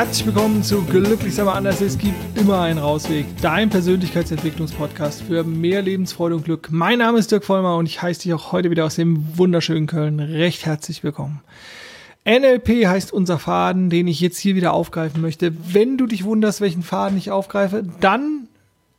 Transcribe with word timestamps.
Herzlich 0.00 0.24
willkommen 0.24 0.62
zu 0.62 0.82
Glücklich 0.84 1.38
aber 1.42 1.54
anders. 1.54 1.82
Es 1.82 1.98
gibt 1.98 2.38
immer 2.38 2.62
einen 2.62 2.78
Rausweg. 2.78 3.26
Dein 3.42 3.68
Persönlichkeitsentwicklungspodcast 3.68 5.20
für 5.20 5.44
mehr 5.44 5.82
Lebensfreude 5.82 6.36
und 6.36 6.46
Glück. 6.46 6.68
Mein 6.70 7.00
Name 7.00 7.18
ist 7.18 7.30
Dirk 7.30 7.44
Vollmer 7.44 7.76
und 7.76 7.84
ich 7.84 8.00
heiße 8.00 8.22
dich 8.22 8.32
auch 8.32 8.50
heute 8.50 8.70
wieder 8.70 8.86
aus 8.86 8.94
dem 8.94 9.36
wunderschönen 9.36 9.86
Köln 9.86 10.18
recht 10.18 10.64
herzlich 10.64 11.04
willkommen. 11.04 11.42
NLP 12.26 12.86
heißt 12.86 13.12
unser 13.12 13.38
Faden, 13.38 13.90
den 13.90 14.08
ich 14.08 14.22
jetzt 14.22 14.38
hier 14.38 14.54
wieder 14.54 14.72
aufgreifen 14.72 15.20
möchte. 15.20 15.52
Wenn 15.70 15.98
du 15.98 16.06
dich 16.06 16.24
wunderst, 16.24 16.62
welchen 16.62 16.82
Faden 16.82 17.18
ich 17.18 17.30
aufgreife, 17.30 17.82
dann 18.00 18.48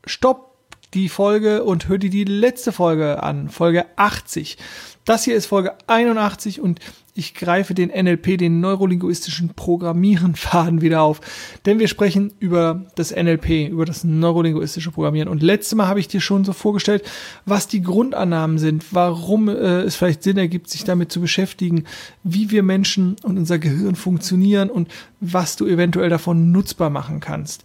stopp 0.06 0.54
die 0.94 1.10
Folge 1.10 1.64
und 1.64 1.88
hör 1.88 1.98
dir 1.98 2.12
die 2.12 2.26
letzte 2.26 2.72
Folge 2.72 3.24
an, 3.24 3.50
Folge 3.50 3.88
80. 3.96 4.60
Das 5.04 5.24
hier 5.24 5.36
ist 5.36 5.48
Folge 5.48 5.74
81 5.88 6.62
und 6.62 6.80
ich 7.14 7.34
greife 7.34 7.74
den 7.74 7.90
NLP, 7.90 8.38
den 8.38 8.62
neurolinguistischen 8.62 9.50
Programmierenfaden 9.50 10.82
wieder 10.82 11.02
auf. 11.02 11.20
Denn 11.66 11.80
wir 11.80 11.90
sprechen 11.90 12.34
über 12.40 12.86
das 12.96 13.12
NLP, 13.12 13.70
über 13.70 13.86
das 13.86 14.04
neurolinguistische 14.04 14.92
Programmieren. 14.92 15.28
Und 15.28 15.44
letztes 15.44 15.76
Mal 15.76 15.88
habe 15.88 16.00
ich 16.00 16.08
dir 16.08 16.22
schon 16.22 16.46
so 16.46 16.54
vorgestellt, 16.54 17.04
was 17.46 17.68
die 17.68 17.82
Grundannahmen 17.82 18.60
sind, 18.60 18.94
warum 18.94 19.50
äh, 19.50 19.82
es 19.82 19.96
vielleicht 19.96 20.24
Sinn 20.24 20.38
ergibt, 20.38 20.70
sich 20.70 20.86
damit 20.86 21.12
zu 21.12 21.20
beschäftigen, 21.20 21.84
wie 22.24 22.50
wir 22.50 22.64
Menschen 22.64 23.18
und 23.24 23.38
unser 23.38 23.60
Gehirn 23.60 23.96
funktionieren 23.96 24.70
und 24.70 24.88
was 25.20 25.58
du 25.58 25.68
eventuell 25.68 26.10
davon 26.10 26.52
nutzbar 26.52 26.90
machen 26.90 27.20
kannst. 27.20 27.64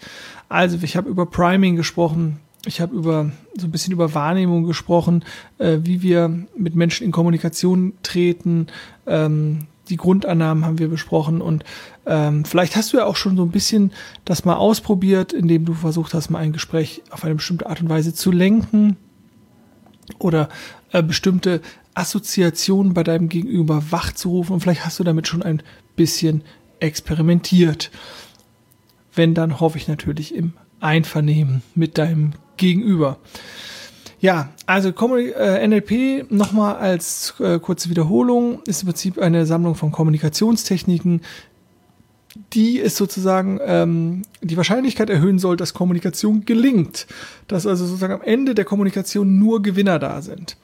Also, 0.49 0.79
ich 0.83 0.97
habe 0.97 1.09
über 1.09 1.27
Priming 1.27 1.77
gesprochen, 1.77 2.41
ich 2.66 2.80
habe 2.80 2.95
über 2.95 3.30
so 3.56 3.66
ein 3.66 3.70
bisschen 3.70 3.93
über 3.93 4.15
Wahrnehmung 4.15 4.65
gesprochen, 4.65 5.24
äh, 5.59 5.79
wie 5.83 6.02
wir 6.02 6.29
mit 6.57 6.74
Menschen 6.74 7.05
in 7.05 7.12
Kommunikation 7.12 7.95
treten. 8.02 8.66
Ähm, 9.07 9.66
die 9.88 9.96
Grundannahmen 9.96 10.65
haben 10.65 10.79
wir 10.79 10.88
besprochen 10.88 11.41
und 11.41 11.65
ähm, 12.07 12.45
vielleicht 12.45 12.74
hast 12.74 12.93
du 12.93 12.96
ja 12.96 13.04
auch 13.04 13.16
schon 13.16 13.37
so 13.37 13.45
ein 13.45 13.51
bisschen 13.51 13.93
das 14.24 14.45
mal 14.45 14.57
ausprobiert, 14.57 15.32
indem 15.32 15.65
du 15.65 15.74
versucht 15.74 16.13
hast, 16.13 16.29
mal 16.29 16.41
ein 16.41 16.52
Gespräch 16.52 17.02
auf 17.10 17.24
eine 17.24 17.37
bestimmte 17.37 17.68
Art 17.68 17.80
und 17.80 17.88
Weise 17.88 18.13
zu 18.13 18.32
lenken 18.32 18.96
oder 20.19 20.48
äh, 20.93 21.02
bestimmte 21.02 21.60
Assoziationen 21.95 22.95
bei 22.95 23.04
deinem 23.04 23.29
Gegenüber 23.29 23.91
wachzurufen 23.91 24.54
und 24.54 24.60
vielleicht 24.60 24.85
hast 24.85 24.98
du 24.98 25.04
damit 25.04 25.29
schon 25.29 25.43
ein 25.43 25.63
bisschen 25.95 26.43
experimentiert. 26.80 27.91
Wenn, 29.15 29.35
dann 29.35 29.60
hoffe 29.60 29.79
ich 29.79 29.88
natürlich 29.88 30.35
im 30.35 30.52
Einvernehmen 30.80 31.63
mit 31.74 31.99
deinem 31.99 32.32
gegenüber. 32.57 33.19
Ja, 34.19 34.49
also 34.65 34.88
äh, 34.88 35.69
NLP 35.69 36.30
nochmal 36.30 36.77
als 36.77 37.35
äh, 37.38 37.59
kurze 37.59 37.91
Wiederholung 37.91 38.63
ist 38.66 38.82
im 38.82 38.88
Prinzip 38.88 39.19
eine 39.19 39.47
Sammlung 39.47 39.74
von 39.74 39.93
Kommunikationstechniken, 39.93 41.21
die 42.52 42.80
es 42.80 42.97
sozusagen 42.97 43.60
ähm, 43.65 44.23
die 44.43 44.57
Wahrscheinlichkeit 44.57 45.10
erhöhen 45.10 45.38
soll, 45.38 45.57
dass 45.57 45.74
Kommunikation 45.74 46.45
gelingt, 46.45 47.07
dass 47.47 47.66
also 47.66 47.87
sozusagen 47.87 48.15
am 48.15 48.23
Ende 48.23 48.54
der 48.54 48.65
Kommunikation 48.65 49.38
nur 49.38 49.63
Gewinner 49.63 49.99
da 49.99 50.23
sind. 50.23 50.57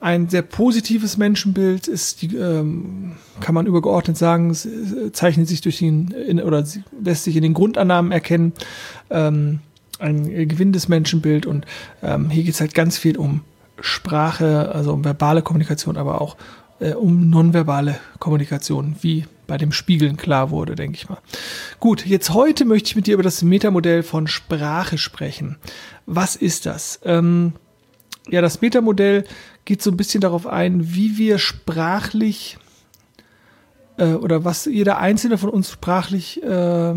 Ein 0.00 0.28
sehr 0.28 0.42
positives 0.42 1.16
Menschenbild 1.16 1.88
ist, 1.88 2.22
die, 2.22 2.36
ähm, 2.36 3.16
kann 3.40 3.54
man 3.54 3.66
übergeordnet 3.66 4.16
sagen, 4.16 4.54
zeichnet 5.12 5.48
sich 5.48 5.60
durch 5.60 5.78
den 5.78 6.12
in, 6.12 6.40
oder 6.40 6.64
lässt 7.02 7.24
sich 7.24 7.36
in 7.36 7.42
den 7.42 7.54
Grundannahmen 7.54 8.12
erkennen. 8.12 8.52
Ähm, 9.10 9.60
ein 9.98 10.48
gewinnendes 10.48 10.88
Menschenbild 10.88 11.46
und 11.46 11.66
ähm, 12.02 12.30
hier 12.30 12.44
geht 12.44 12.54
es 12.54 12.60
halt 12.60 12.74
ganz 12.74 12.96
viel 12.98 13.16
um 13.16 13.40
Sprache, 13.80 14.72
also 14.72 14.92
um 14.92 15.04
verbale 15.04 15.42
Kommunikation, 15.42 15.96
aber 15.96 16.20
auch 16.20 16.36
äh, 16.80 16.92
um 16.92 17.30
nonverbale 17.30 17.98
Kommunikation, 18.18 18.96
wie 19.00 19.24
bei 19.46 19.58
dem 19.58 19.72
Spiegeln 19.72 20.16
klar 20.16 20.50
wurde, 20.50 20.74
denke 20.74 20.96
ich 20.96 21.08
mal. 21.08 21.18
Gut, 21.80 22.06
jetzt 22.06 22.34
heute 22.34 22.64
möchte 22.64 22.88
ich 22.88 22.96
mit 22.96 23.06
dir 23.06 23.14
über 23.14 23.22
das 23.22 23.42
Metamodell 23.42 24.02
von 24.02 24.26
Sprache 24.26 24.98
sprechen. 24.98 25.56
Was 26.06 26.36
ist 26.36 26.66
das? 26.66 27.00
Ähm, 27.04 27.54
ja, 28.28 28.42
das 28.42 28.60
Metamodell 28.60 29.24
geht 29.68 29.82
so 29.82 29.90
ein 29.90 29.98
bisschen 29.98 30.22
darauf 30.22 30.46
ein, 30.46 30.94
wie 30.94 31.18
wir 31.18 31.36
sprachlich 31.38 32.56
äh, 33.98 34.14
oder 34.14 34.42
was 34.42 34.64
jeder 34.64 34.96
einzelne 34.96 35.36
von 35.36 35.50
uns 35.50 35.70
sprachlich 35.70 36.42
äh, 36.42 36.94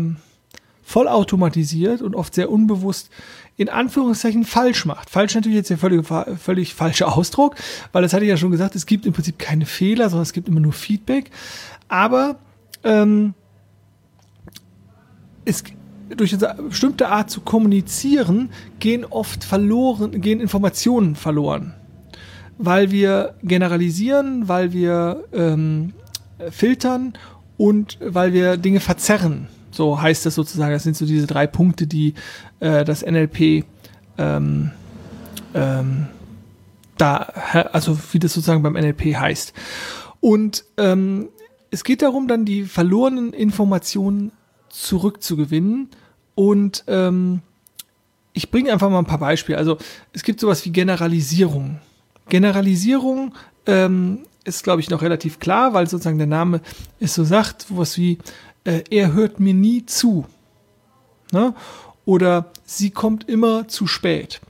vollautomatisiert 0.82 2.00
und 2.00 2.14
oft 2.14 2.34
sehr 2.34 2.50
unbewusst 2.50 3.10
in 3.58 3.68
Anführungszeichen 3.68 4.44
falsch 4.44 4.86
macht. 4.86 5.10
Falsch 5.10 5.34
natürlich 5.34 5.56
jetzt 5.56 5.68
der 5.68 5.76
völlig, 5.76 6.06
völlig 6.42 6.72
falsche 6.72 7.08
Ausdruck, 7.08 7.56
weil 7.92 8.00
das 8.00 8.14
hatte 8.14 8.24
ich 8.24 8.30
ja 8.30 8.38
schon 8.38 8.50
gesagt, 8.50 8.74
es 8.74 8.86
gibt 8.86 9.04
im 9.04 9.12
Prinzip 9.12 9.38
keine 9.38 9.66
Fehler, 9.66 10.08
sondern 10.08 10.22
es 10.22 10.32
gibt 10.32 10.48
immer 10.48 10.60
nur 10.60 10.72
Feedback. 10.72 11.30
Aber 11.88 12.36
ähm, 12.84 13.34
es, 15.44 15.62
durch 16.08 16.34
eine 16.34 16.62
bestimmte 16.70 17.08
Art 17.08 17.28
zu 17.28 17.42
kommunizieren 17.42 18.48
gehen 18.78 19.04
oft 19.04 19.44
verloren, 19.44 20.22
gehen 20.22 20.40
Informationen 20.40 21.16
verloren. 21.16 21.74
Weil 22.58 22.90
wir 22.90 23.34
generalisieren, 23.42 24.48
weil 24.48 24.72
wir 24.72 25.24
ähm, 25.32 25.94
filtern 26.50 27.14
und 27.56 27.98
weil 28.00 28.32
wir 28.32 28.56
Dinge 28.56 28.80
verzerren. 28.80 29.48
So 29.70 30.00
heißt 30.00 30.26
das 30.26 30.34
sozusagen. 30.34 30.72
Das 30.72 30.82
sind 30.82 30.96
so 30.96 31.06
diese 31.06 31.26
drei 31.26 31.46
Punkte, 31.46 31.86
die 31.86 32.14
äh, 32.60 32.84
das 32.84 33.02
NLP 33.04 33.64
ähm, 34.18 34.70
ähm, 35.54 36.06
da, 36.96 37.16
also 37.72 37.98
wie 38.12 38.18
das 38.18 38.34
sozusagen 38.34 38.62
beim 38.62 38.74
NLP 38.74 39.16
heißt. 39.16 39.52
Und 40.20 40.64
ähm, 40.76 41.28
es 41.70 41.84
geht 41.84 42.02
darum, 42.02 42.28
dann 42.28 42.44
die 42.44 42.64
verlorenen 42.64 43.32
Informationen 43.32 44.30
zurückzugewinnen. 44.68 45.88
Und 46.34 46.84
ähm, 46.86 47.40
ich 48.32 48.50
bringe 48.50 48.72
einfach 48.72 48.90
mal 48.90 48.98
ein 48.98 49.06
paar 49.06 49.18
Beispiele. 49.18 49.58
Also 49.58 49.78
es 50.12 50.22
gibt 50.22 50.38
sowas 50.40 50.64
wie 50.64 50.70
Generalisierung. 50.70 51.80
Generalisierung 52.28 53.34
ähm, 53.66 54.20
ist, 54.44 54.64
glaube 54.64 54.80
ich, 54.80 54.90
noch 54.90 55.02
relativ 55.02 55.38
klar, 55.38 55.74
weil 55.74 55.86
sozusagen 55.88 56.18
der 56.18 56.26
Name 56.26 56.60
es 57.00 57.14
so 57.14 57.24
sagt, 57.24 57.66
was 57.68 57.96
wie 57.96 58.18
äh, 58.64 58.82
er 58.90 59.12
hört 59.12 59.40
mir 59.40 59.54
nie 59.54 59.86
zu. 59.86 60.26
Ne? 61.32 61.54
Oder 62.04 62.52
sie 62.64 62.90
kommt 62.90 63.28
immer 63.28 63.68
zu 63.68 63.86
spät. 63.86 64.40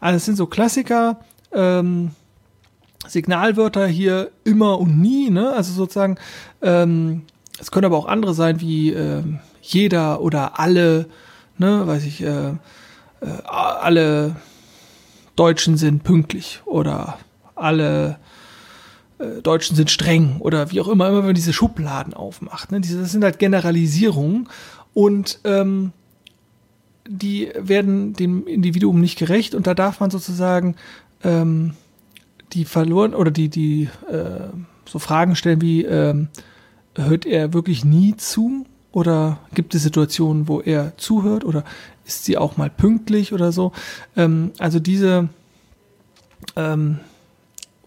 Also 0.00 0.16
es 0.16 0.24
sind 0.24 0.36
so 0.36 0.46
Klassiker, 0.46 1.20
ähm, 1.52 2.10
Signalwörter 3.06 3.86
hier 3.86 4.30
immer 4.44 4.78
und 4.78 4.98
nie, 4.98 5.30
ne? 5.30 5.52
Also 5.52 5.72
sozusagen, 5.72 6.16
ähm, 6.62 7.22
es 7.60 7.70
können 7.70 7.86
aber 7.86 7.96
auch 7.96 8.06
andere 8.06 8.34
sein 8.34 8.60
wie 8.60 8.92
ähm, 8.92 9.40
jeder 9.62 10.20
oder 10.20 10.58
alle, 10.58 11.06
ne, 11.58 11.86
weiß 11.86 12.04
ich, 12.04 12.22
äh, 12.22 12.48
äh, 12.48 12.54
alle 13.46 14.36
Deutschen 15.36 15.76
sind 15.76 16.04
pünktlich 16.04 16.62
oder 16.64 17.18
alle 17.54 18.18
äh, 19.18 19.42
Deutschen 19.42 19.76
sind 19.76 19.90
streng 19.90 20.36
oder 20.40 20.70
wie 20.70 20.80
auch 20.80 20.88
immer, 20.88 21.08
immer 21.08 21.18
wenn 21.18 21.26
man 21.26 21.34
diese 21.34 21.52
Schubladen 21.52 22.14
aufmacht. 22.14 22.72
Ne? 22.72 22.80
Diese, 22.80 23.00
das 23.00 23.12
sind 23.12 23.24
halt 23.24 23.38
Generalisierungen 23.38 24.48
und 24.92 25.40
ähm, 25.44 25.92
die 27.06 27.50
werden 27.56 28.14
dem 28.14 28.46
Individuum 28.46 29.00
nicht 29.00 29.18
gerecht 29.18 29.54
und 29.54 29.66
da 29.66 29.74
darf 29.74 30.00
man 30.00 30.10
sozusagen 30.10 30.76
ähm, 31.22 31.74
die 32.52 32.64
verloren 32.64 33.14
oder 33.14 33.30
die, 33.30 33.48
die 33.48 33.88
äh, 34.10 34.48
so 34.86 34.98
Fragen 34.98 35.36
stellen 35.36 35.60
wie, 35.60 35.84
ähm, 35.84 36.28
hört 36.96 37.26
er 37.26 37.52
wirklich 37.52 37.84
nie 37.84 38.16
zu? 38.16 38.66
Oder 38.94 39.40
gibt 39.52 39.74
es 39.74 39.82
Situationen, 39.82 40.46
wo 40.46 40.60
er 40.60 40.96
zuhört? 40.96 41.44
Oder 41.44 41.64
ist 42.04 42.24
sie 42.24 42.38
auch 42.38 42.56
mal 42.56 42.70
pünktlich 42.70 43.32
oder 43.32 43.50
so? 43.50 43.72
Ähm, 44.16 44.52
also 44.58 44.78
diese 44.78 45.28
ähm, 46.54 47.00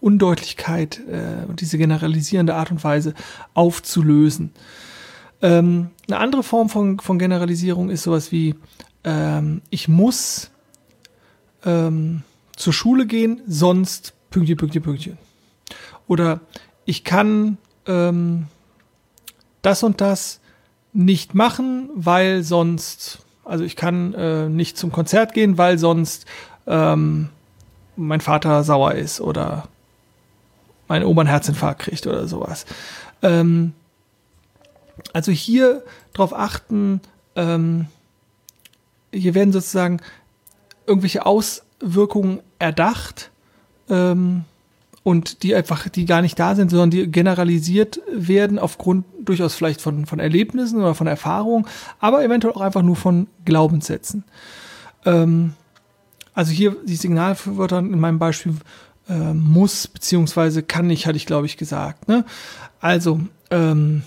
Undeutlichkeit 0.02 1.00
äh, 1.08 1.46
und 1.48 1.62
diese 1.62 1.78
generalisierende 1.78 2.54
Art 2.54 2.70
und 2.70 2.84
Weise 2.84 3.14
aufzulösen. 3.54 4.52
Ähm, 5.40 5.88
eine 6.08 6.18
andere 6.18 6.42
Form 6.42 6.68
von, 6.68 7.00
von 7.00 7.18
Generalisierung 7.18 7.88
ist 7.88 8.02
sowas 8.02 8.30
wie, 8.30 8.54
ähm, 9.02 9.62
ich 9.70 9.88
muss 9.88 10.50
ähm, 11.64 12.22
zur 12.54 12.74
Schule 12.74 13.06
gehen, 13.06 13.40
sonst 13.46 14.12
Pünktchen, 14.28 14.58
Pünktchen, 14.58 14.82
Pünktchen. 14.82 15.18
Oder 16.06 16.40
ich 16.84 17.02
kann 17.02 17.56
ähm, 17.86 18.48
das 19.62 19.82
und 19.82 20.02
das 20.02 20.40
nicht 20.98 21.32
machen, 21.32 21.90
weil 21.94 22.42
sonst, 22.42 23.20
also 23.44 23.62
ich 23.62 23.76
kann 23.76 24.14
äh, 24.14 24.48
nicht 24.48 24.76
zum 24.76 24.90
Konzert 24.90 25.32
gehen, 25.32 25.56
weil 25.56 25.78
sonst 25.78 26.26
ähm, 26.66 27.28
mein 27.94 28.20
Vater 28.20 28.64
sauer 28.64 28.94
ist 28.94 29.20
oder 29.20 29.68
meine 30.88 31.06
Oma 31.06 31.20
einen 31.20 31.30
Herzinfarkt 31.30 31.82
kriegt 31.82 32.04
oder 32.08 32.26
sowas. 32.26 32.66
Ähm, 33.22 33.74
also 35.12 35.30
hier 35.30 35.84
darauf 36.14 36.34
achten, 36.34 37.00
ähm, 37.36 37.86
hier 39.12 39.34
werden 39.34 39.52
sozusagen 39.52 40.00
irgendwelche 40.84 41.24
Auswirkungen 41.24 42.40
erdacht 42.58 43.30
ähm, 43.88 44.44
und 45.08 45.42
die 45.42 45.54
einfach, 45.54 45.88
die 45.88 46.04
gar 46.04 46.20
nicht 46.20 46.38
da 46.38 46.54
sind, 46.54 46.70
sondern 46.70 46.90
die 46.90 47.10
generalisiert 47.10 47.98
werden 48.12 48.58
aufgrund 48.58 49.06
durchaus 49.24 49.54
vielleicht 49.54 49.80
von, 49.80 50.04
von 50.04 50.18
Erlebnissen 50.18 50.78
oder 50.82 50.94
von 50.94 51.06
Erfahrungen, 51.06 51.64
aber 51.98 52.22
eventuell 52.22 52.52
auch 52.52 52.60
einfach 52.60 52.82
nur 52.82 52.94
von 52.94 53.26
Glaubenssätzen. 53.46 54.24
Ähm, 55.06 55.54
also 56.34 56.52
hier 56.52 56.76
die 56.84 56.96
Signalwörter 56.96 57.78
in 57.78 57.98
meinem 57.98 58.18
Beispiel 58.18 58.56
äh, 59.08 59.32
muss 59.32 59.86
beziehungsweise 59.86 60.62
kann 60.62 60.88
nicht, 60.88 61.06
hatte 61.06 61.16
ich 61.16 61.24
glaube 61.24 61.46
ich 61.46 61.56
gesagt. 61.56 62.06
Ne? 62.06 62.26
Also 62.78 63.18
ähm, 63.50 64.02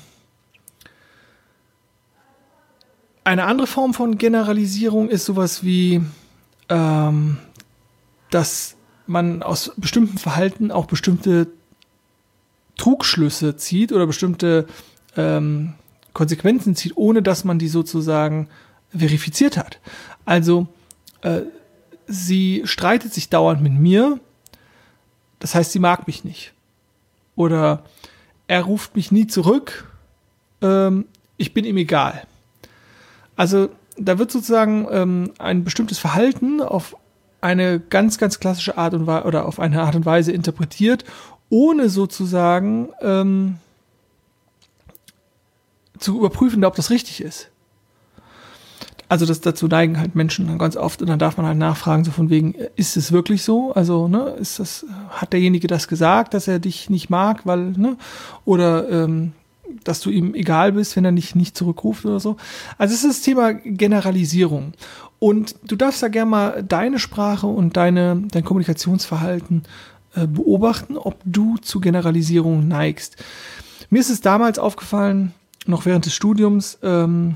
eine 3.23 3.45
andere 3.45 3.65
Form 3.65 3.95
von 3.95 4.19
Generalisierung 4.19 5.09
ist 5.09 5.25
sowas 5.25 5.63
wie, 5.63 6.03
ähm, 6.69 7.39
dass 8.29 8.75
man 9.11 9.43
aus 9.43 9.71
bestimmten 9.77 10.17
Verhalten 10.17 10.71
auch 10.71 10.85
bestimmte 10.85 11.47
Trugschlüsse 12.77 13.57
zieht 13.57 13.91
oder 13.91 14.07
bestimmte 14.07 14.65
ähm, 15.15 15.73
Konsequenzen 16.13 16.75
zieht, 16.75 16.97
ohne 16.97 17.21
dass 17.21 17.43
man 17.43 17.59
die 17.59 17.67
sozusagen 17.67 18.47
verifiziert 18.89 19.57
hat. 19.57 19.79
Also 20.25 20.67
äh, 21.21 21.41
sie 22.07 22.63
streitet 22.65 23.13
sich 23.13 23.29
dauernd 23.29 23.61
mit 23.61 23.73
mir, 23.73 24.19
das 25.39 25.55
heißt, 25.55 25.71
sie 25.71 25.79
mag 25.79 26.07
mich 26.07 26.23
nicht. 26.23 26.53
Oder 27.35 27.83
er 28.47 28.63
ruft 28.63 28.95
mich 28.95 29.11
nie 29.11 29.27
zurück, 29.27 29.89
ähm, 30.61 31.05
ich 31.37 31.53
bin 31.53 31.65
ihm 31.65 31.77
egal. 31.77 32.23
Also 33.35 33.69
da 33.97 34.19
wird 34.19 34.31
sozusagen 34.31 34.87
ähm, 34.91 35.31
ein 35.39 35.63
bestimmtes 35.63 35.99
Verhalten 35.99 36.61
auf 36.61 36.95
eine 37.41 37.79
ganz, 37.79 38.17
ganz 38.17 38.39
klassische 38.39 38.77
Art 38.77 38.93
und 38.93 39.07
Weise 39.07 39.25
oder 39.25 39.45
auf 39.45 39.59
eine 39.59 39.81
Art 39.81 39.95
und 39.95 40.05
Weise 40.05 40.31
interpretiert, 40.31 41.03
ohne 41.49 41.89
sozusagen 41.89 42.89
ähm, 43.01 43.57
zu 45.99 46.17
überprüfen, 46.17 46.63
ob 46.63 46.75
das 46.75 46.89
richtig 46.89 47.21
ist. 47.21 47.49
Also 49.09 49.25
das 49.25 49.41
dazu 49.41 49.67
neigen 49.67 49.99
halt 49.99 50.15
Menschen 50.15 50.47
dann 50.47 50.57
ganz 50.57 50.77
oft 50.77 51.01
und 51.01 51.09
dann 51.09 51.19
darf 51.19 51.35
man 51.35 51.45
halt 51.45 51.57
nachfragen, 51.57 52.05
so 52.05 52.11
von 52.11 52.29
wegen, 52.29 52.53
ist 52.77 52.95
es 52.95 53.11
wirklich 53.11 53.43
so? 53.43 53.73
Also, 53.73 54.07
ne, 54.07 54.37
ist 54.39 54.57
das, 54.59 54.85
hat 55.09 55.33
derjenige 55.33 55.67
das 55.67 55.89
gesagt, 55.89 56.33
dass 56.33 56.47
er 56.47 56.59
dich 56.59 56.89
nicht 56.89 57.09
mag, 57.09 57.45
weil, 57.45 57.71
ne? 57.71 57.97
Oder 58.45 58.89
ähm, 58.89 59.33
dass 59.83 59.99
du 59.99 60.09
ihm 60.09 60.33
egal 60.33 60.73
bist, 60.73 60.95
wenn 60.95 61.05
er 61.05 61.11
nicht, 61.11 61.35
nicht 61.35 61.57
zurückruft 61.57 62.05
oder 62.05 62.19
so. 62.19 62.37
Also 62.77 62.93
es 62.93 63.03
ist 63.03 63.17
das 63.17 63.21
Thema 63.21 63.53
Generalisierung. 63.53 64.73
Und 65.19 65.55
du 65.63 65.75
darfst 65.75 66.01
da 66.01 66.07
gerne 66.07 66.29
mal 66.29 66.63
deine 66.63 66.99
Sprache 66.99 67.47
und 67.47 67.77
deine, 67.77 68.23
dein 68.31 68.43
Kommunikationsverhalten 68.43 69.63
äh, 70.15 70.27
beobachten, 70.27 70.97
ob 70.97 71.15
du 71.25 71.57
zu 71.57 71.79
Generalisierung 71.79 72.67
neigst. 72.67 73.17
Mir 73.89 73.99
ist 73.99 74.09
es 74.09 74.21
damals 74.21 74.57
aufgefallen, 74.57 75.33
noch 75.67 75.85
während 75.85 76.05
des 76.05 76.15
Studiums, 76.15 76.79
ähm, 76.81 77.35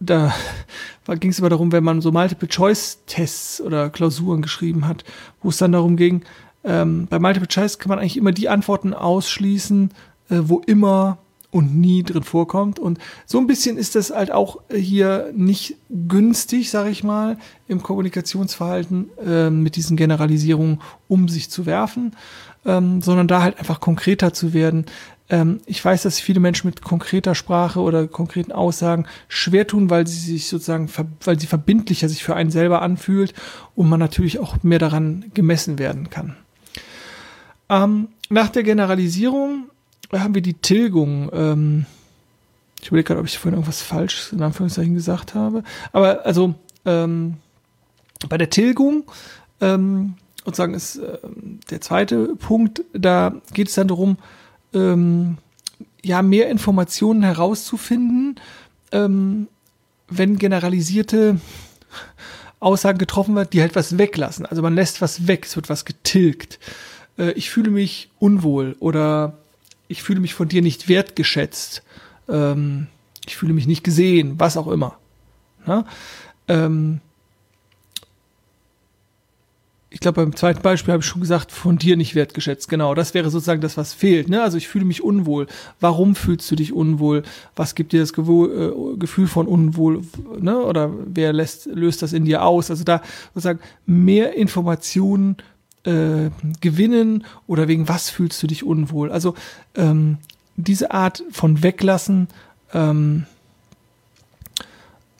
da 0.00 0.34
ging 1.20 1.30
es 1.30 1.38
immer 1.38 1.48
darum, 1.48 1.72
wenn 1.72 1.84
man 1.84 2.00
so 2.00 2.12
Multiple-Choice-Tests 2.12 3.60
oder 3.60 3.88
Klausuren 3.90 4.42
geschrieben 4.42 4.86
hat, 4.86 5.04
wo 5.42 5.48
es 5.48 5.56
dann 5.56 5.72
darum 5.72 5.96
ging, 5.96 6.22
ähm, 6.64 7.06
bei 7.08 7.18
Multiple 7.18 7.48
Choice 7.48 7.78
kann 7.78 7.90
man 7.90 7.98
eigentlich 7.98 8.16
immer 8.16 8.32
die 8.32 8.48
Antworten 8.48 8.94
ausschließen, 8.94 9.90
äh, 10.30 10.36
wo 10.42 10.60
immer 10.60 11.18
und 11.54 11.76
nie 11.76 12.02
drin 12.02 12.24
vorkommt. 12.24 12.80
Und 12.80 12.98
so 13.26 13.38
ein 13.38 13.46
bisschen 13.46 13.76
ist 13.76 13.94
das 13.94 14.10
halt 14.10 14.32
auch 14.32 14.58
hier 14.74 15.30
nicht 15.36 15.76
günstig, 15.88 16.68
sage 16.68 16.90
ich 16.90 17.04
mal, 17.04 17.38
im 17.68 17.80
Kommunikationsverhalten 17.80 19.10
äh, 19.24 19.50
mit 19.50 19.76
diesen 19.76 19.96
Generalisierungen 19.96 20.80
um 21.06 21.28
sich 21.28 21.50
zu 21.50 21.64
werfen, 21.64 22.16
ähm, 22.66 23.00
sondern 23.02 23.28
da 23.28 23.40
halt 23.40 23.60
einfach 23.60 23.78
konkreter 23.78 24.32
zu 24.32 24.52
werden. 24.52 24.86
Ähm, 25.30 25.60
ich 25.66 25.82
weiß, 25.84 26.02
dass 26.02 26.18
viele 26.18 26.40
Menschen 26.40 26.66
mit 26.66 26.82
konkreter 26.82 27.36
Sprache 27.36 27.78
oder 27.78 28.08
konkreten 28.08 28.50
Aussagen 28.50 29.06
schwer 29.28 29.68
tun, 29.68 29.90
weil 29.90 30.08
sie 30.08 30.18
sich 30.18 30.48
sozusagen, 30.48 30.88
weil 31.22 31.38
sie 31.38 31.46
verbindlicher 31.46 32.08
sich 32.08 32.24
für 32.24 32.34
einen 32.34 32.50
selber 32.50 32.82
anfühlt 32.82 33.32
und 33.76 33.88
man 33.88 34.00
natürlich 34.00 34.40
auch 34.40 34.60
mehr 34.64 34.80
daran 34.80 35.26
gemessen 35.34 35.78
werden 35.78 36.10
kann. 36.10 36.34
Ähm, 37.68 38.08
nach 38.28 38.48
der 38.48 38.64
Generalisierung 38.64 39.68
haben 40.20 40.34
wir 40.34 40.42
die 40.42 40.54
Tilgung. 40.54 41.30
Ähm, 41.32 41.86
ich 42.80 42.88
überlege 42.88 43.08
gerade, 43.08 43.20
ob 43.20 43.26
ich 43.26 43.38
vorhin 43.38 43.54
irgendwas 43.54 43.82
falsch 43.82 44.32
in 44.32 44.42
Anführungszeichen 44.42 44.94
gesagt 44.94 45.34
habe. 45.34 45.62
Aber 45.92 46.26
also 46.26 46.54
ähm, 46.84 47.38
bei 48.28 48.38
der 48.38 48.50
Tilgung, 48.50 49.04
ähm, 49.60 50.14
sozusagen 50.44 50.74
ist 50.74 50.96
äh, 50.96 51.18
der 51.70 51.80
zweite 51.80 52.36
Punkt, 52.36 52.82
da 52.92 53.34
geht 53.52 53.68
es 53.68 53.74
dann 53.74 53.88
darum, 53.88 54.18
ähm, 54.72 55.38
ja, 56.04 56.20
mehr 56.20 56.50
Informationen 56.50 57.22
herauszufinden, 57.22 58.38
ähm, 58.92 59.48
wenn 60.08 60.36
generalisierte 60.36 61.40
Aussagen 62.60 62.98
getroffen 62.98 63.34
wird, 63.34 63.52
die 63.52 63.60
halt 63.60 63.74
was 63.74 63.98
weglassen. 63.98 64.46
Also 64.46 64.62
man 64.62 64.74
lässt 64.74 65.00
was 65.00 65.26
weg, 65.26 65.46
es 65.46 65.56
wird 65.56 65.68
was 65.68 65.84
getilgt. 65.84 66.58
Äh, 67.18 67.32
ich 67.32 67.50
fühle 67.50 67.70
mich 67.70 68.10
unwohl 68.18 68.76
oder 68.80 69.38
ich 69.94 70.02
fühle 70.02 70.18
mich 70.18 70.34
von 70.34 70.48
dir 70.48 70.60
nicht 70.60 70.88
wertgeschätzt, 70.88 71.84
ähm, 72.28 72.88
ich 73.26 73.36
fühle 73.36 73.52
mich 73.52 73.68
nicht 73.68 73.84
gesehen, 73.84 74.34
was 74.40 74.56
auch 74.56 74.66
immer. 74.66 74.98
Ähm, 76.48 77.00
ich 79.90 80.00
glaube, 80.00 80.20
beim 80.20 80.34
zweiten 80.34 80.62
Beispiel 80.62 80.92
habe 80.92 81.00
ich 81.00 81.06
schon 81.06 81.20
gesagt, 81.20 81.52
von 81.52 81.78
dir 81.78 81.96
nicht 81.96 82.16
wertgeschätzt. 82.16 82.68
Genau, 82.68 82.96
das 82.96 83.14
wäre 83.14 83.30
sozusagen 83.30 83.60
das, 83.60 83.76
was 83.76 83.94
fehlt. 83.94 84.28
Ne? 84.28 84.42
Also 84.42 84.58
ich 84.58 84.66
fühle 84.66 84.84
mich 84.84 85.00
unwohl. 85.00 85.46
Warum 85.78 86.16
fühlst 86.16 86.50
du 86.50 86.56
dich 86.56 86.72
unwohl? 86.72 87.22
Was 87.54 87.76
gibt 87.76 87.92
dir 87.92 88.00
das 88.00 88.10
äh, 88.10 88.96
Gefühl 88.98 89.28
von 89.28 89.46
unwohl? 89.46 90.02
Ne? 90.40 90.58
Oder 90.58 90.90
wer 91.06 91.32
lässt, 91.32 91.66
löst 91.66 92.02
das 92.02 92.12
in 92.12 92.24
dir 92.24 92.42
aus? 92.42 92.68
Also 92.68 92.82
da 92.82 93.00
sozusagen 93.32 93.60
mehr 93.86 94.34
Informationen 94.34 95.36
äh, 95.84 96.30
gewinnen 96.60 97.24
oder 97.46 97.68
wegen 97.68 97.88
was 97.88 98.10
fühlst 98.10 98.42
du 98.42 98.46
dich 98.46 98.64
unwohl. 98.64 99.10
Also 99.10 99.34
ähm, 99.74 100.18
diese 100.56 100.92
Art 100.92 101.22
von 101.30 101.62
Weglassen, 101.62 102.28
ähm, 102.72 103.26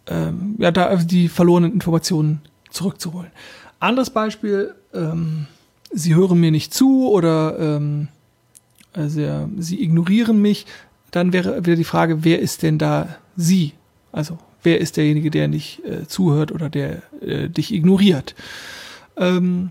ähm, 0.07 0.57
ja, 0.59 0.71
da 0.71 0.97
die 0.97 1.29
verlorenen 1.29 1.73
Informationen 1.73 2.43
zurückzuholen. 2.71 3.31
Anderes 3.81 4.11
Beispiel, 4.11 4.75
ähm, 4.93 5.47
sie 5.93 6.15
hören 6.15 6.41
mir 6.41 6.51
nicht 6.51 6.75
zu 6.75 7.09
oder 7.11 7.59
ähm, 7.59 8.09
also, 8.93 9.49
sie 9.59 9.83
ignorieren 9.83 10.41
mich, 10.41 10.67
dann 11.11 11.33
wäre 11.33 11.67
wieder 11.67 11.77
die 11.77 11.85
Frage, 11.85 12.25
wer 12.25 12.39
ist 12.39 12.63
denn 12.63 12.79
da 12.79 13.17
sie? 13.37 13.73
Also 14.13 14.39
wer 14.63 14.81
ist 14.81 14.97
derjenige, 14.97 15.31
der 15.31 15.49
nicht 15.49 15.85
äh, 15.85 16.07
zuhört 16.07 16.53
oder 16.53 16.71
der 16.71 17.03
äh, 17.21 17.49
dich 17.49 17.73
ignoriert? 17.73 18.35
Ähm, 19.17 19.71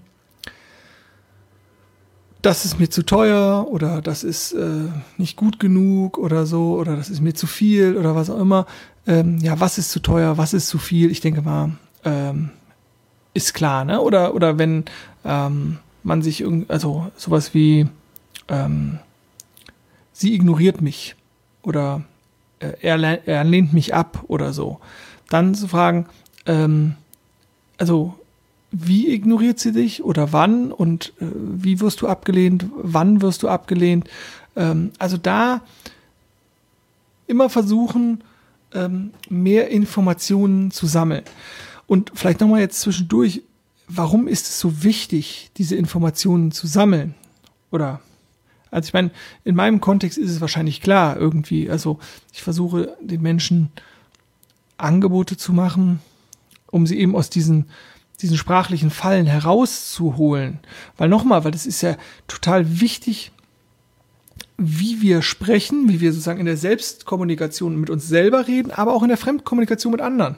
das 2.43 2.65
ist 2.65 2.77
mir 2.77 2.89
zu 2.89 3.03
teuer 3.03 3.67
oder 3.69 4.01
das 4.01 4.23
ist 4.23 4.51
äh, 4.51 4.89
nicht 5.17 5.37
gut 5.37 5.59
genug 5.59 6.17
oder 6.17 6.45
so 6.45 6.75
oder 6.75 6.97
das 6.97 7.09
ist 7.09 7.21
mir 7.21 7.33
zu 7.33 7.47
viel 7.47 7.97
oder 7.97 8.15
was 8.15 8.29
auch 8.29 8.39
immer. 8.39 8.67
Ähm, 9.07 9.37
ja, 9.37 9.59
was 9.61 9.77
ist 9.77 9.91
zu 9.91 10.01
teuer, 10.01 10.37
was 10.37 10.53
ist 10.53 10.67
zu 10.67 10.77
viel? 10.77 11.09
Ich 11.09 11.21
denke 11.21 11.41
mal, 11.41 11.71
ähm, 12.03 12.49
ist 13.33 13.53
klar, 13.53 13.85
ne? 13.85 14.01
Oder, 14.01 14.35
oder 14.35 14.57
wenn 14.57 14.83
ähm, 15.23 15.79
man 16.03 16.21
sich 16.21 16.41
irgendwie, 16.41 16.69
also 16.69 17.09
sowas 17.15 17.53
wie 17.53 17.87
ähm, 18.49 18.99
sie 20.11 20.35
ignoriert 20.35 20.81
mich 20.81 21.15
oder 21.61 22.03
äh, 22.59 22.73
er, 22.81 23.25
er 23.25 23.43
lehnt 23.45 23.71
mich 23.71 23.93
ab 23.93 24.25
oder 24.27 24.51
so, 24.51 24.81
dann 25.29 25.55
zu 25.55 25.69
fragen, 25.69 26.07
ähm, 26.45 26.95
also 27.77 28.15
wie 28.73 29.13
ignoriert 29.13 29.59
sie 29.59 29.71
dich 29.71 30.03
oder 30.03 30.33
wann 30.33 30.71
und 30.71 31.13
äh, 31.21 31.25
wie 31.35 31.79
wirst 31.79 32.01
du 32.01 32.07
abgelehnt, 32.07 32.65
wann 32.75 33.21
wirst 33.21 33.43
du 33.43 33.47
abgelehnt. 33.47 34.09
Ähm, 34.55 34.91
also 34.97 35.15
da 35.15 35.61
immer 37.27 37.49
versuchen, 37.51 38.23
ähm, 38.73 39.11
mehr 39.29 39.69
Informationen 39.69 40.71
zu 40.71 40.87
sammeln. 40.87 41.23
Und 41.85 42.11
vielleicht 42.15 42.41
nochmal 42.41 42.61
jetzt 42.61 42.81
zwischendurch, 42.81 43.43
warum 43.87 44.27
ist 44.27 44.47
es 44.47 44.59
so 44.59 44.83
wichtig, 44.83 45.51
diese 45.57 45.75
Informationen 45.75 46.51
zu 46.51 46.65
sammeln? 46.65 47.13
Oder, 47.69 48.01
also 48.71 48.87
ich 48.87 48.93
meine, 48.93 49.11
in 49.43 49.53
meinem 49.53 49.81
Kontext 49.81 50.17
ist 50.17 50.31
es 50.31 50.41
wahrscheinlich 50.41 50.81
klar 50.81 51.15
irgendwie. 51.17 51.69
Also 51.69 51.99
ich 52.33 52.41
versuche 52.41 52.97
den 52.99 53.21
Menschen 53.21 53.69
Angebote 54.77 55.37
zu 55.37 55.53
machen, 55.53 55.99
um 56.71 56.87
sie 56.87 56.97
eben 56.97 57.15
aus 57.15 57.29
diesen 57.29 57.67
diesen 58.23 58.37
sprachlichen 58.37 58.89
Fallen 58.89 59.27
herauszuholen. 59.27 60.59
Weil 60.97 61.09
nochmal, 61.09 61.43
weil 61.43 61.51
das 61.51 61.65
ist 61.65 61.81
ja 61.81 61.97
total 62.27 62.79
wichtig, 62.79 63.31
wie 64.57 65.01
wir 65.01 65.21
sprechen, 65.21 65.89
wie 65.89 65.99
wir 65.99 66.11
sozusagen 66.11 66.39
in 66.39 66.45
der 66.45 66.57
Selbstkommunikation 66.57 67.79
mit 67.79 67.89
uns 67.89 68.07
selber 68.07 68.47
reden, 68.47 68.71
aber 68.71 68.93
auch 68.93 69.03
in 69.03 69.09
der 69.09 69.17
Fremdkommunikation 69.17 69.91
mit 69.91 70.01
anderen. 70.01 70.37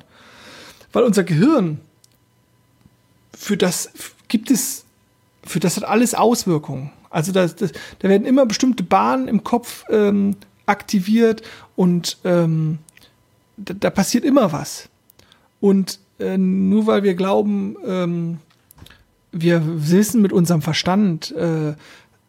Weil 0.91 1.03
unser 1.03 1.23
Gehirn, 1.23 1.79
für 3.37 3.57
das 3.57 3.91
gibt 4.27 4.49
es, 4.51 4.85
für 5.43 5.59
das 5.59 5.77
hat 5.77 5.83
alles 5.83 6.15
Auswirkungen. 6.15 6.91
Also 7.09 7.31
da, 7.31 7.47
das, 7.47 7.71
da 7.99 8.09
werden 8.09 8.25
immer 8.25 8.45
bestimmte 8.45 8.83
Bahnen 8.83 9.27
im 9.27 9.43
Kopf 9.43 9.85
ähm, 9.89 10.35
aktiviert 10.65 11.43
und 11.75 12.17
ähm, 12.23 12.79
da, 13.57 13.73
da, 13.73 13.89
passiert 13.89 14.25
immer 14.25 14.51
was. 14.51 14.89
Und 15.59 15.99
äh, 16.19 16.37
nur 16.37 16.87
weil 16.87 17.03
wir 17.03 17.15
glauben, 17.15 17.75
ähm, 17.85 18.37
wir 19.31 19.61
wissen 19.65 20.21
mit 20.21 20.31
unserem 20.31 20.61
Verstand, 20.61 21.31
äh, 21.33 21.73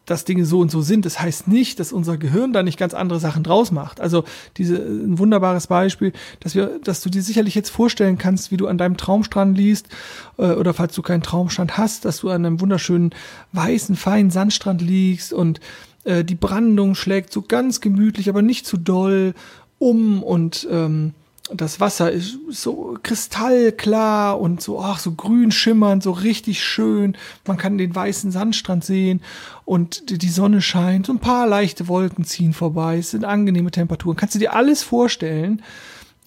dass 0.07 0.23
Dinge 0.23 0.45
so 0.45 0.59
und 0.59 0.71
so 0.71 0.81
sind. 0.81 1.05
Das 1.05 1.19
heißt 1.19 1.47
nicht, 1.47 1.79
dass 1.79 1.91
unser 1.91 2.17
Gehirn 2.17 2.53
da 2.53 2.63
nicht 2.63 2.79
ganz 2.79 2.93
andere 2.93 3.19
Sachen 3.19 3.43
draus 3.43 3.71
macht. 3.71 3.99
Also 3.99 4.23
diese 4.55 4.77
ein 4.77 5.19
wunderbares 5.19 5.67
Beispiel, 5.67 6.13
dass 6.39 6.55
wir, 6.55 6.79
dass 6.83 7.01
du 7.01 7.09
dir 7.09 7.21
sicherlich 7.21 7.55
jetzt 7.55 7.69
vorstellen 7.69 8.17
kannst, 8.17 8.51
wie 8.51 8.57
du 8.57 8.67
an 8.67 8.77
deinem 8.77 8.97
Traumstrand 8.97 9.57
liest 9.57 9.89
äh, 10.37 10.51
oder 10.51 10.73
falls 10.73 10.95
du 10.95 11.01
keinen 11.01 11.23
Traumstrand 11.23 11.77
hast, 11.77 12.05
dass 12.05 12.19
du 12.19 12.29
an 12.29 12.45
einem 12.45 12.61
wunderschönen 12.61 13.11
weißen 13.51 13.95
feinen 13.95 14.31
Sandstrand 14.31 14.81
liegst 14.81 15.33
und 15.33 15.59
äh, 16.05 16.23
die 16.23 16.35
Brandung 16.35 16.95
schlägt 16.95 17.33
so 17.33 17.41
ganz 17.41 17.81
gemütlich, 17.81 18.29
aber 18.29 18.41
nicht 18.41 18.65
zu 18.65 18.77
doll 18.77 19.33
um 19.77 20.23
und 20.23 20.67
ähm, 20.71 21.13
das 21.53 21.79
Wasser 21.79 22.11
ist 22.11 22.37
so 22.49 22.97
kristallklar 23.03 24.39
und 24.39 24.61
so, 24.61 24.79
ach, 24.81 24.99
so 24.99 25.13
grün 25.13 25.51
schimmernd, 25.51 26.03
so 26.03 26.11
richtig 26.11 26.63
schön. 26.63 27.17
Man 27.45 27.57
kann 27.57 27.77
den 27.77 27.95
weißen 27.95 28.31
Sandstrand 28.31 28.83
sehen 28.83 29.21
und 29.65 30.09
die 30.09 30.29
Sonne 30.29 30.61
scheint. 30.61 31.07
So 31.07 31.13
ein 31.13 31.19
paar 31.19 31.47
leichte 31.47 31.87
Wolken 31.87 32.25
ziehen 32.25 32.53
vorbei. 32.53 32.97
Es 32.97 33.11
sind 33.11 33.25
angenehme 33.25 33.71
Temperaturen. 33.71 34.17
Kannst 34.17 34.35
du 34.35 34.39
dir 34.39 34.53
alles 34.53 34.83
vorstellen? 34.83 35.61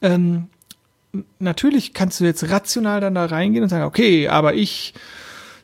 Ähm, 0.01 0.47
natürlich 1.39 1.93
kannst 1.93 2.21
du 2.21 2.25
jetzt 2.25 2.49
rational 2.49 3.01
dann 3.01 3.15
da 3.15 3.27
reingehen 3.27 3.63
und 3.63 3.69
sagen, 3.69 3.85
okay, 3.85 4.29
aber 4.29 4.55
ich 4.55 4.95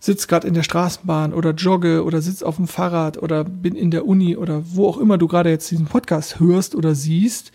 sitze 0.01 0.27
gerade 0.27 0.47
in 0.47 0.55
der 0.55 0.63
Straßenbahn 0.63 1.33
oder 1.33 1.53
jogge 1.53 2.05
oder 2.05 2.21
sitze 2.21 2.47
auf 2.47 2.57
dem 2.57 2.69
Fahrrad 2.69 3.23
oder 3.23 3.45
bin 3.45 3.75
in 3.75 3.91
der 3.91 4.07
Uni 4.07 4.37
oder 4.37 4.63
wo 4.67 4.87
auch 4.89 4.99
immer 4.99 5.19
du 5.19 5.27
gerade 5.29 5.51
jetzt 5.51 5.71
diesen 5.71 5.87
Podcast 5.87 6.41
hörst 6.41 6.75
oder 6.75 6.95
siehst. 6.95 7.53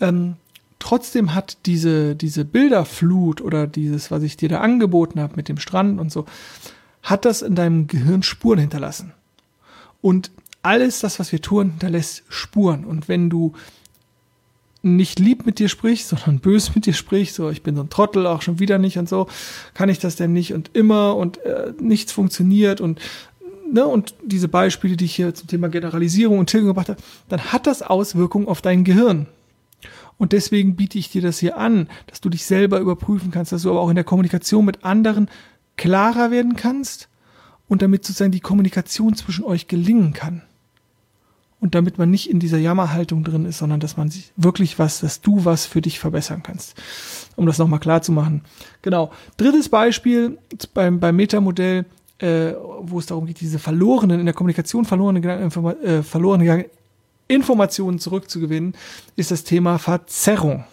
Ähm, 0.00 0.36
trotzdem 0.82 1.34
hat 1.34 1.58
diese, 1.66 2.16
diese 2.16 2.44
Bilderflut 2.44 3.40
oder 3.40 3.68
dieses, 3.68 4.10
was 4.10 4.22
ich 4.24 4.36
dir 4.36 4.48
da 4.48 4.60
angeboten 4.60 5.20
habe 5.20 5.36
mit 5.36 5.48
dem 5.48 5.58
Strand 5.58 6.00
und 6.00 6.10
so, 6.10 6.26
hat 7.02 7.24
das 7.24 7.40
in 7.40 7.54
deinem 7.54 7.86
Gehirn 7.86 8.24
Spuren 8.24 8.58
hinterlassen. 8.58 9.12
Und 10.00 10.32
alles 10.62 10.98
das, 10.98 11.20
was 11.20 11.30
wir 11.30 11.40
tun, 11.40 11.70
hinterlässt 11.70 12.24
Spuren. 12.28 12.84
Und 12.84 13.08
wenn 13.08 13.30
du 13.30 13.52
nicht 14.82 15.20
lieb 15.20 15.46
mit 15.46 15.60
dir 15.60 15.68
sprichst, 15.68 16.08
sondern 16.08 16.40
bös 16.40 16.74
mit 16.74 16.86
dir 16.86 16.94
sprichst, 16.94 17.36
so 17.36 17.48
ich 17.48 17.62
bin 17.62 17.76
so 17.76 17.82
ein 17.82 17.90
Trottel, 17.90 18.26
auch 18.26 18.42
schon 18.42 18.58
wieder 18.58 18.78
nicht 18.78 18.98
und 18.98 19.08
so, 19.08 19.28
kann 19.74 19.88
ich 19.88 20.00
das 20.00 20.16
denn 20.16 20.32
nicht 20.32 20.52
und 20.52 20.70
immer 20.74 21.14
und 21.14 21.38
äh, 21.44 21.72
nichts 21.80 22.10
funktioniert 22.10 22.80
und 22.80 23.00
ne, 23.72 23.86
und 23.86 24.16
diese 24.24 24.48
Beispiele, 24.48 24.96
die 24.96 25.04
ich 25.04 25.14
hier 25.14 25.32
zum 25.32 25.46
Thema 25.46 25.68
Generalisierung 25.68 26.40
und 26.40 26.50
Tilgung 26.50 26.68
gebracht 26.68 26.88
habe, 26.88 27.00
dann 27.28 27.52
hat 27.52 27.68
das 27.68 27.82
Auswirkungen 27.82 28.48
auf 28.48 28.60
dein 28.60 28.82
Gehirn. 28.82 29.28
Und 30.22 30.30
deswegen 30.30 30.76
biete 30.76 30.98
ich 30.98 31.10
dir 31.10 31.20
das 31.20 31.40
hier 31.40 31.56
an, 31.56 31.88
dass 32.06 32.20
du 32.20 32.28
dich 32.28 32.46
selber 32.46 32.78
überprüfen 32.78 33.32
kannst, 33.32 33.50
dass 33.50 33.62
du 33.62 33.70
aber 33.70 33.80
auch 33.80 33.88
in 33.88 33.96
der 33.96 34.04
Kommunikation 34.04 34.64
mit 34.64 34.84
anderen 34.84 35.28
klarer 35.76 36.30
werden 36.30 36.54
kannst 36.54 37.08
und 37.66 37.82
damit 37.82 38.04
sozusagen 38.04 38.30
die 38.30 38.38
Kommunikation 38.38 39.16
zwischen 39.16 39.44
euch 39.44 39.66
gelingen 39.66 40.12
kann. 40.12 40.42
Und 41.58 41.74
damit 41.74 41.98
man 41.98 42.08
nicht 42.08 42.30
in 42.30 42.38
dieser 42.38 42.58
Jammerhaltung 42.58 43.24
drin 43.24 43.46
ist, 43.46 43.58
sondern 43.58 43.80
dass 43.80 43.96
man 43.96 44.10
sich 44.10 44.32
wirklich 44.36 44.78
was, 44.78 45.00
dass 45.00 45.22
du 45.22 45.44
was 45.44 45.66
für 45.66 45.80
dich 45.80 45.98
verbessern 45.98 46.44
kannst. 46.44 46.80
Um 47.34 47.44
das 47.44 47.58
nochmal 47.58 47.80
klar 47.80 48.00
zu 48.00 48.12
machen. 48.12 48.42
Genau. 48.82 49.10
Drittes 49.38 49.70
Beispiel 49.70 50.38
beim, 50.72 51.00
beim 51.00 51.16
Metamodell, 51.16 51.84
äh, 52.18 52.52
wo 52.78 53.00
es 53.00 53.06
darum 53.06 53.26
geht, 53.26 53.40
diese 53.40 53.58
verlorenen, 53.58 54.20
in 54.20 54.26
der 54.26 54.36
Kommunikation 54.36 54.84
verlorene, 54.84 55.50
äh, 55.82 56.04
verlorene 56.04 56.66
Informationen 57.32 57.98
zurückzugewinnen, 57.98 58.74
ist 59.16 59.30
das 59.30 59.44
Thema 59.44 59.78
Verzerrung. 59.78 60.64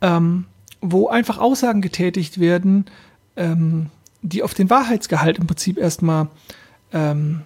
Ähm, 0.00 0.46
wo 0.80 1.08
einfach 1.08 1.38
Aussagen 1.38 1.80
getätigt 1.80 2.38
werden, 2.38 2.86
ähm, 3.36 3.90
die 4.22 4.42
auf 4.42 4.54
den 4.54 4.70
Wahrheitsgehalt 4.70 5.38
im 5.38 5.46
Prinzip 5.46 5.78
erstmal 5.78 6.28
ähm, 6.92 7.42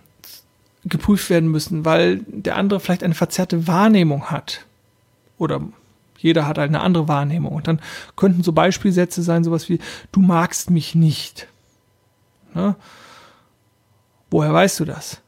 geprüft 0.84 1.30
werden 1.30 1.50
müssen, 1.50 1.84
weil 1.84 2.20
der 2.26 2.56
andere 2.56 2.80
vielleicht 2.80 3.02
eine 3.02 3.14
verzerrte 3.14 3.66
Wahrnehmung 3.66 4.30
hat. 4.30 4.66
Oder 5.38 5.60
jeder 6.18 6.46
hat 6.46 6.58
halt 6.58 6.68
eine 6.68 6.80
andere 6.80 7.08
Wahrnehmung. 7.08 7.52
Und 7.52 7.68
dann 7.68 7.80
könnten 8.16 8.42
so 8.42 8.52
Beispielsätze 8.52 9.22
sein, 9.22 9.44
sowas 9.44 9.68
wie, 9.68 9.78
du 10.12 10.20
magst 10.20 10.70
mich 10.70 10.94
nicht. 10.94 11.48
Ne? 12.54 12.76
Woher 14.30 14.52
weißt 14.52 14.80
du 14.80 14.84
das? 14.84 15.20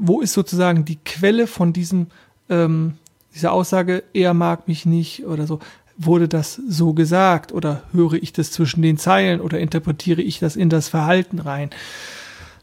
Wo 0.00 0.20
ist 0.20 0.32
sozusagen 0.32 0.84
die 0.84 0.96
Quelle 0.96 1.46
von 1.46 1.72
diesem, 1.72 2.06
ähm, 2.48 2.94
dieser 3.34 3.52
Aussage, 3.52 4.02
er 4.14 4.34
mag 4.34 4.66
mich 4.66 4.86
nicht 4.86 5.26
oder 5.26 5.46
so? 5.46 5.60
Wurde 5.96 6.28
das 6.28 6.54
so 6.54 6.94
gesagt 6.94 7.52
oder 7.52 7.82
höre 7.92 8.14
ich 8.14 8.32
das 8.32 8.50
zwischen 8.50 8.80
den 8.80 8.96
Zeilen 8.96 9.40
oder 9.40 9.60
interpretiere 9.60 10.22
ich 10.22 10.38
das 10.38 10.56
in 10.56 10.70
das 10.70 10.88
Verhalten 10.88 11.38
rein? 11.38 11.70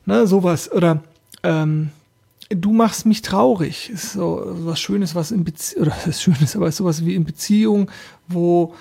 Ne, 0.05 0.25
sowas. 0.25 0.71
Oder 0.71 1.03
ähm, 1.43 1.91
du 2.49 2.73
machst 2.73 3.05
mich 3.05 3.21
traurig. 3.21 3.91
Ist 3.91 4.13
so 4.13 4.41
was 4.43 4.79
Schönes, 4.79 5.13
was 5.13 5.31
in 5.31 5.43
Beziehung, 5.43 5.83
oder 5.83 5.95
das 6.05 6.21
Schönes, 6.21 6.55
aber 6.55 6.67
ist 6.67 6.77
sowas 6.77 7.05
wie 7.05 7.13
in 7.13 7.25
Beziehung, 7.25 7.91
wo 8.27 8.73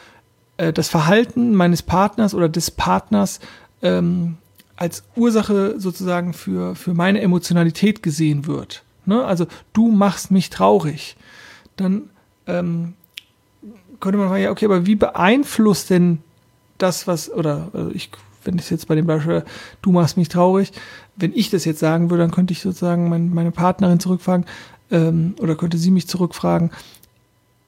äh, 0.56 0.72
das 0.72 0.88
Verhalten 0.88 1.54
meines 1.54 1.82
Partners 1.82 2.32
oder 2.34 2.48
des 2.48 2.70
Partners 2.70 3.40
ähm, 3.82 4.38
als 4.76 5.04
Ursache 5.16 5.74
sozusagen 5.78 6.32
für, 6.32 6.74
für 6.74 6.94
meine 6.94 7.20
Emotionalität 7.20 8.02
gesehen 8.02 8.46
wird. 8.46 8.84
Ne? 9.06 9.24
Also 9.24 9.46
du 9.72 9.90
machst 9.90 10.30
mich 10.30 10.50
traurig. 10.50 11.16
Dann 11.76 12.10
ähm, 12.46 12.94
könnte 14.00 14.18
man 14.18 14.28
fragen, 14.28 14.42
ja, 14.42 14.50
okay, 14.50 14.66
aber 14.66 14.86
wie 14.86 14.94
beeinflusst 14.94 15.90
denn 15.90 16.18
das, 16.78 17.06
was, 17.06 17.30
oder 17.30 17.68
also 17.72 17.90
ich, 17.92 18.10
wenn 18.44 18.58
ich 18.58 18.70
jetzt 18.70 18.88
bei 18.88 18.94
dem 18.94 19.06
Beispiel, 19.06 19.44
du 19.82 19.92
machst 19.92 20.16
mich 20.16 20.28
traurig, 20.28 20.72
wenn 21.16 21.32
ich 21.32 21.50
das 21.50 21.64
jetzt 21.64 21.80
sagen 21.80 22.10
würde, 22.10 22.22
dann 22.22 22.30
könnte 22.30 22.52
ich 22.52 22.60
sozusagen 22.60 23.08
mein, 23.08 23.32
meine 23.32 23.50
Partnerin 23.50 24.00
zurückfragen, 24.00 24.44
ähm, 24.90 25.34
oder 25.40 25.56
könnte 25.56 25.78
sie 25.78 25.90
mich 25.90 26.06
zurückfragen, 26.06 26.70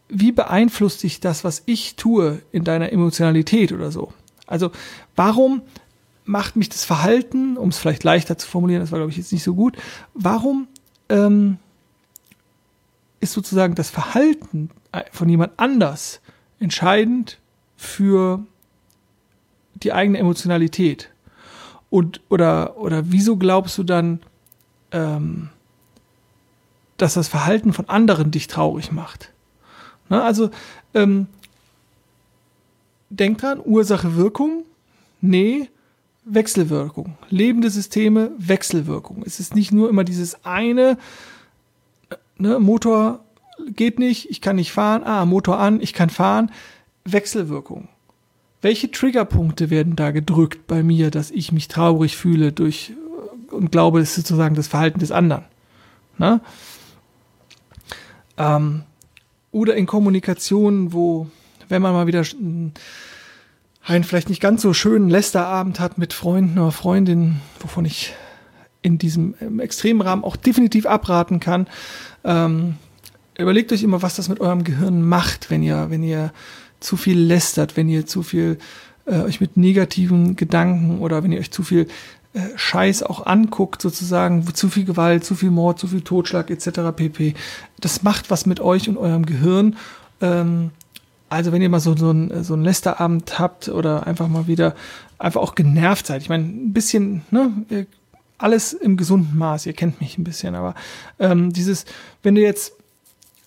wie 0.09 0.33
beeinflusst 0.33 1.03
dich 1.03 1.21
das, 1.21 1.45
was 1.45 1.63
ich 1.67 1.97
tue, 1.97 2.41
in 2.53 2.65
deiner 2.65 2.93
Emotionalität 2.93 3.73
oder 3.73 3.91
so? 3.91 4.13
Also 4.47 4.71
warum 5.17 5.63
macht 6.29 6.57
mich 6.57 6.69
das 6.69 6.85
Verhalten, 6.85 7.57
um 7.57 7.71
es 7.71 7.79
vielleicht 7.79 8.05
leichter 8.05 8.37
zu 8.37 8.47
formulieren, 8.47 8.83
das 8.83 8.93
war, 8.93 8.99
glaube 8.99 9.11
ich, 9.11 9.17
jetzt 9.17 9.33
nicht 9.33 9.43
so 9.43 9.55
gut, 9.55 9.77
warum 10.13 10.69
ähm, 11.09 11.57
ist 13.21 13.33
sozusagen 13.33 13.75
das 13.75 13.89
Verhalten 13.89 14.71
von 15.11 15.29
jemand 15.29 15.53
anders 15.57 16.21
entscheidend 16.61 17.39
für 17.77 18.45
die 19.75 19.95
eigene 19.95 20.19
Emotionalität? 20.19 21.09
Und 21.89 22.21
oder 22.29 22.77
oder 22.77 23.11
wieso 23.11 23.39
glaubst 23.39 23.79
du 23.79 23.83
dann, 23.83 24.21
ähm, 24.93 25.49
dass 26.99 27.15
das 27.15 27.29
Verhalten 27.29 27.73
von 27.73 27.89
anderen 27.89 28.31
dich 28.31 28.49
traurig 28.49 28.93
macht? 28.93 29.33
Na, 30.11 30.25
also 30.25 30.51
ähm, 30.93 31.27
denk 33.09 33.39
dran, 33.39 33.63
Ursache 33.65 34.17
Wirkung. 34.17 34.65
Nee, 35.23 35.71
Wechselwirkung. 36.29 37.17
Lebende 37.31 37.71
Systeme, 37.71 38.33
Wechselwirkung. 38.39 39.23
Es 39.25 39.41
ist 39.41 39.55
nicht 39.55 39.73
nur 39.73 39.89
immer 39.89 40.05
dieses 40.05 40.45
eine, 40.45 40.99
ne, 42.39 42.59
Motor 42.59 43.25
geht 43.75 43.99
nicht, 43.99 44.31
ich 44.31 44.41
kann 44.41 44.57
nicht 44.57 44.73
fahren, 44.73 45.03
ah, 45.05 45.25
Motor 45.25 45.59
an, 45.59 45.81
ich 45.81 45.93
kann 45.93 46.11
fahren. 46.11 46.51
Wechselwirkung. 47.05 47.89
Welche 48.61 48.91
Triggerpunkte 48.91 49.71
werden 49.71 49.97
da 49.97 50.11
gedrückt 50.11 50.67
bei 50.67 50.83
mir, 50.83 51.11
dass 51.11 51.31
ich 51.31 51.53
mich 51.53 51.69
traurig 51.69 52.17
fühle 52.17 52.53
durch 52.53 52.93
und 53.51 53.73
glaube, 53.73 54.01
es 54.01 54.11
ist 54.11 54.27
sozusagen 54.27 54.55
das 54.55 54.69
Verhalten 54.69 54.99
des 54.99 55.13
anderen? 55.13 55.45
Ne? 56.19 56.41
Ähm, 58.37 58.83
oder 59.53 59.77
in 59.77 59.87
Kommunikation, 59.87 60.93
wo, 60.93 61.29
wenn 61.69 61.83
man 61.83 61.93
mal 61.93 62.07
wieder 62.07 62.25
einen 63.89 64.05
vielleicht 64.05 64.29
nicht 64.29 64.43
ganz 64.43 64.61
so 64.61 64.75
schönen 64.75 65.09
Lästerabend 65.09 65.81
hat 65.81 65.97
mit 65.97 66.13
Freunden 66.13 66.59
oder 66.59 66.73
Freundinnen, 66.73 67.41
wovon 67.61 67.87
ich 67.87 68.15
in 68.83 68.99
diesem 68.99 69.35
extremen 69.61 70.03
Rahmen 70.03 70.25
auch 70.25 70.37
definitiv 70.37 70.85
abraten 70.85 71.41
kann. 71.41 71.67
Ähm, 72.23 72.77
überlegt 73.39 73.73
euch 73.73 73.83
immer, 73.83 74.03
was 74.03 74.15
das 74.15 74.29
mit 74.29 74.41
eurem 74.41 74.63
Gehirn 74.63 75.03
macht, 75.03 75.51
wenn 75.51 75.63
ihr, 75.63 75.87
wenn 75.89 76.03
ihr 76.03 76.33
zu 76.81 76.97
viel 76.99 77.19
lästert, 77.19 77.77
wenn 77.77 77.89
ihr 77.89 78.05
zu 78.05 78.23
viel 78.23 78.59
äh, 79.07 79.21
euch 79.23 79.41
mit 79.41 79.57
negativen 79.57 80.37
Gedanken 80.37 80.99
oder 80.99 81.25
wenn 81.25 81.33
ihr 81.33 81.41
euch 81.41 81.51
zu 81.51 81.63
viel 81.63 81.89
äh, 82.35 82.41
Scheiß 82.57 83.03
auch 83.03 83.25
anguckt, 83.25 83.81
sozusagen, 83.81 84.47
zu 84.55 84.69
viel 84.69 84.85
Gewalt, 84.85 85.25
zu 85.25 85.35
viel 85.35 85.51
Mord, 85.51 85.79
zu 85.79 85.89
viel 85.89 86.03
Totschlag 86.03 86.51
etc. 86.51 86.95
pp. 86.95 87.35
Das 87.81 88.03
macht 88.03 88.31
was 88.31 88.45
mit 88.45 88.61
euch 88.61 88.87
und 88.89 88.99
eurem 88.99 89.25
Gehirn. 89.25 89.77
Ähm, 90.21 90.73
also 91.29 91.53
wenn 91.53 91.63
ihr 91.63 91.69
mal 91.69 91.81
so, 91.81 91.97
so, 91.97 92.11
ein, 92.11 92.45
so 92.45 92.55
einen 92.55 92.65
Lästerabend 92.65 93.39
habt 93.39 93.69
oder 93.69 94.07
einfach 94.07 94.29
mal 94.29 94.47
wieder 94.47 94.75
einfach 95.19 95.41
auch 95.41 95.55
genervt 95.55 96.07
seid. 96.07 96.23
Ich 96.23 96.29
meine, 96.29 96.45
ein 96.45 96.73
bisschen, 96.73 97.23
ne, 97.31 97.87
alles 98.39 98.73
im 98.73 98.97
gesunden 98.97 99.37
Maß. 99.37 99.67
Ihr 99.67 99.73
kennt 99.73 100.01
mich 100.01 100.17
ein 100.17 100.25
bisschen, 100.25 100.55
aber 100.55 100.75
ähm, 101.19 101.53
dieses, 101.53 101.85
wenn 102.23 102.35
du 102.35 102.41
jetzt, 102.41 102.73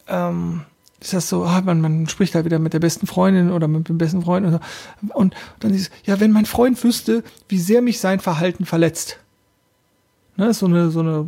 ähm, 0.07 0.61
ist 0.99 1.13
das 1.13 1.29
so, 1.29 1.43
ah, 1.45 1.61
man, 1.61 1.81
man 1.81 2.07
spricht 2.07 2.35
halt 2.35 2.45
wieder 2.45 2.59
mit 2.59 2.73
der 2.73 2.79
besten 2.79 3.07
Freundin 3.07 3.51
oder 3.51 3.67
mit 3.67 3.89
dem 3.89 3.97
besten 3.97 4.21
Freund 4.21 4.45
und, 4.45 4.51
so, 4.51 4.59
und 5.15 5.33
dann 5.59 5.71
dieses, 5.71 5.89
ja, 6.03 6.19
wenn 6.19 6.31
mein 6.31 6.45
Freund 6.45 6.83
wüsste, 6.83 7.23
wie 7.47 7.57
sehr 7.57 7.81
mich 7.81 7.99
sein 7.99 8.19
Verhalten 8.19 8.65
verletzt. 8.65 9.17
Ne, 10.37 10.47
ist 10.47 10.59
so 10.59 10.67
eine, 10.67 10.91
so 10.91 10.99
eine 10.99 11.25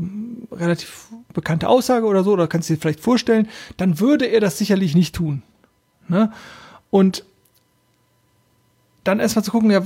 relativ 0.51 1.07
bekannte 1.33 1.67
Aussage 1.67 2.05
oder 2.05 2.23
so, 2.23 2.33
oder 2.33 2.47
kannst 2.47 2.69
du 2.69 2.75
dir 2.75 2.79
vielleicht 2.79 2.99
vorstellen, 2.99 3.47
dann 3.77 3.99
würde 3.99 4.25
er 4.25 4.39
das 4.39 4.57
sicherlich 4.57 4.95
nicht 4.95 5.15
tun. 5.15 5.41
Ne? 6.07 6.31
Und 6.89 7.25
dann 9.03 9.19
erstmal 9.19 9.43
zu 9.43 9.51
gucken, 9.51 9.71
ja, 9.71 9.81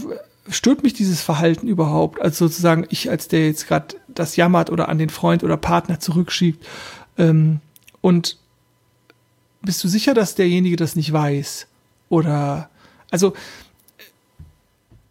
stört 0.50 0.83
mich 0.83 0.93
dieses 0.93 1.21
Verhalten 1.21 1.67
überhaupt? 1.67 2.21
Also 2.21 2.47
sozusagen 2.47 2.86
ich 2.89 3.09
als 3.09 3.27
der 3.27 3.47
jetzt 3.47 3.67
gerade 3.67 3.95
das 4.07 4.36
jammert 4.36 4.69
oder 4.69 4.89
an 4.89 4.97
den 4.97 5.09
Freund 5.09 5.43
oder 5.43 5.57
Partner 5.57 6.00
zurückschiebt. 6.00 6.65
Ähm, 7.17 7.59
und 8.01 8.38
bist 9.62 9.83
du 9.83 9.88
sicher, 9.88 10.13
dass 10.13 10.36
derjenige 10.36 10.75
das 10.75 10.95
nicht 10.95 11.12
weiß? 11.12 11.67
Oder 12.09 12.69
also 13.12 13.33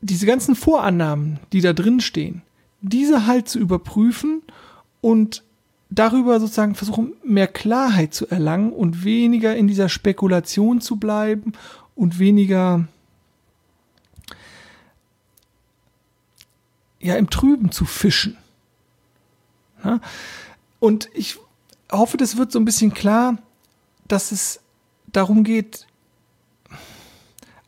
diese 0.00 0.26
ganzen 0.26 0.54
Vorannahmen, 0.54 1.40
die 1.52 1.60
da 1.60 1.72
drin 1.72 2.00
stehen, 2.00 2.42
diese 2.80 3.26
halt 3.26 3.48
zu 3.48 3.58
überprüfen 3.58 4.42
und 5.00 5.42
darüber 5.90 6.40
sozusagen 6.40 6.74
versuchen, 6.74 7.12
mehr 7.24 7.46
Klarheit 7.46 8.12
zu 8.12 8.26
erlangen 8.28 8.72
und 8.72 9.04
weniger 9.04 9.56
in 9.56 9.68
dieser 9.68 9.88
Spekulation 9.88 10.80
zu 10.80 10.96
bleiben 10.96 11.52
und 11.94 12.18
weniger 12.18 12.86
ja 17.00 17.14
im 17.16 17.30
Trüben 17.30 17.70
zu 17.70 17.84
fischen. 17.84 18.36
Ja? 19.84 20.00
Und 20.80 21.08
ich 21.14 21.38
hoffe, 21.90 22.16
das 22.16 22.36
wird 22.36 22.52
so 22.52 22.58
ein 22.58 22.64
bisschen 22.64 22.92
klar, 22.92 23.38
dass 24.08 24.32
es 24.32 24.60
darum 25.06 25.44
geht, 25.44 25.86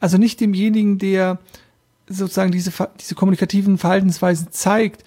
also 0.01 0.19
nicht 0.19 0.41
demjenigen, 0.41 0.99
der 0.99 1.39
sozusagen 2.09 2.53
diese, 2.53 2.73
diese 3.01 3.15
kommunikativen 3.15 3.79
Verhaltensweisen 3.79 4.49
zeigt, 4.51 5.05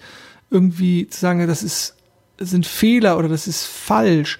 irgendwie 0.50 1.08
zu 1.08 1.20
sagen, 1.20 1.46
das 1.46 1.62
ist, 1.62 1.96
sind 2.38 2.66
Fehler 2.66 3.18
oder 3.18 3.28
das 3.28 3.46
ist 3.46 3.64
falsch. 3.64 4.38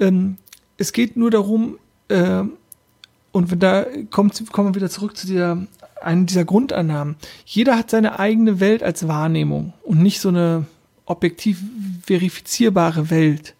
Ähm, 0.00 0.36
es 0.76 0.92
geht 0.92 1.16
nur 1.16 1.30
darum, 1.30 1.78
äh, 2.08 2.42
und 3.32 3.50
wenn 3.50 3.58
da 3.58 3.86
kommt, 4.10 4.52
kommen 4.52 4.70
wir 4.70 4.74
wieder 4.76 4.90
zurück 4.90 5.16
zu 5.16 5.26
dieser 5.26 5.66
einen 6.00 6.26
dieser 6.26 6.44
Grundannahmen. 6.44 7.16
Jeder 7.44 7.76
hat 7.76 7.90
seine 7.90 8.18
eigene 8.18 8.60
Welt 8.60 8.82
als 8.82 9.08
Wahrnehmung 9.08 9.72
und 9.82 10.02
nicht 10.02 10.20
so 10.20 10.28
eine 10.28 10.66
objektiv 11.06 11.62
verifizierbare 12.02 13.10
Welt. 13.10 13.54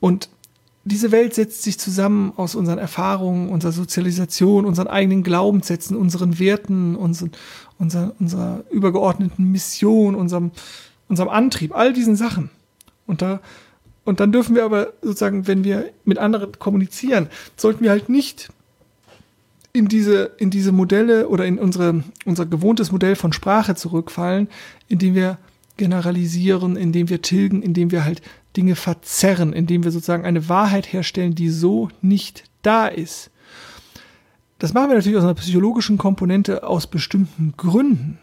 Und 0.00 0.28
diese 0.84 1.12
Welt 1.12 1.34
setzt 1.34 1.62
sich 1.62 1.78
zusammen 1.78 2.32
aus 2.36 2.54
unseren 2.54 2.78
Erfahrungen, 2.78 3.48
unserer 3.48 3.72
Sozialisation, 3.72 4.66
unseren 4.66 4.88
eigenen 4.88 5.22
Glaubenssätzen, 5.22 5.96
unseren 5.96 6.38
Werten, 6.38 6.94
unseren, 6.94 7.32
unserer, 7.78 8.12
unserer 8.20 8.64
übergeordneten 8.70 9.50
Mission, 9.50 10.14
unserem, 10.14 10.50
unserem 11.14 11.28
Antrieb, 11.28 11.74
all 11.74 11.92
diesen 11.92 12.16
Sachen. 12.16 12.50
Und 13.06 13.22
da, 13.22 13.40
und 14.04 14.20
dann 14.20 14.32
dürfen 14.32 14.54
wir 14.54 14.64
aber 14.64 14.92
sozusagen, 15.00 15.46
wenn 15.46 15.64
wir 15.64 15.90
mit 16.04 16.18
anderen 16.18 16.58
kommunizieren, 16.58 17.28
sollten 17.56 17.82
wir 17.82 17.90
halt 17.90 18.08
nicht 18.08 18.50
in 19.72 19.88
diese, 19.88 20.32
in 20.38 20.50
diese 20.50 20.72
Modelle 20.72 21.28
oder 21.28 21.46
in 21.46 21.58
unsere, 21.58 22.04
unser 22.24 22.46
gewohntes 22.46 22.92
Modell 22.92 23.16
von 23.16 23.32
Sprache 23.32 23.74
zurückfallen, 23.74 24.48
indem 24.88 25.14
wir 25.14 25.38
generalisieren, 25.76 26.76
indem 26.76 27.08
wir 27.08 27.22
tilgen, 27.22 27.62
indem 27.62 27.90
wir 27.90 28.04
halt 28.04 28.22
Dinge 28.56 28.76
verzerren, 28.76 29.52
indem 29.52 29.82
wir 29.82 29.90
sozusagen 29.90 30.24
eine 30.24 30.48
Wahrheit 30.48 30.92
herstellen, 30.92 31.34
die 31.34 31.48
so 31.48 31.88
nicht 32.02 32.44
da 32.62 32.86
ist. 32.86 33.30
Das 34.58 34.72
machen 34.72 34.90
wir 34.90 34.96
natürlich 34.96 35.18
aus 35.18 35.24
einer 35.24 35.34
psychologischen 35.34 35.98
Komponente 35.98 36.66
aus 36.66 36.86
bestimmten 36.86 37.54
Gründen, 37.56 38.18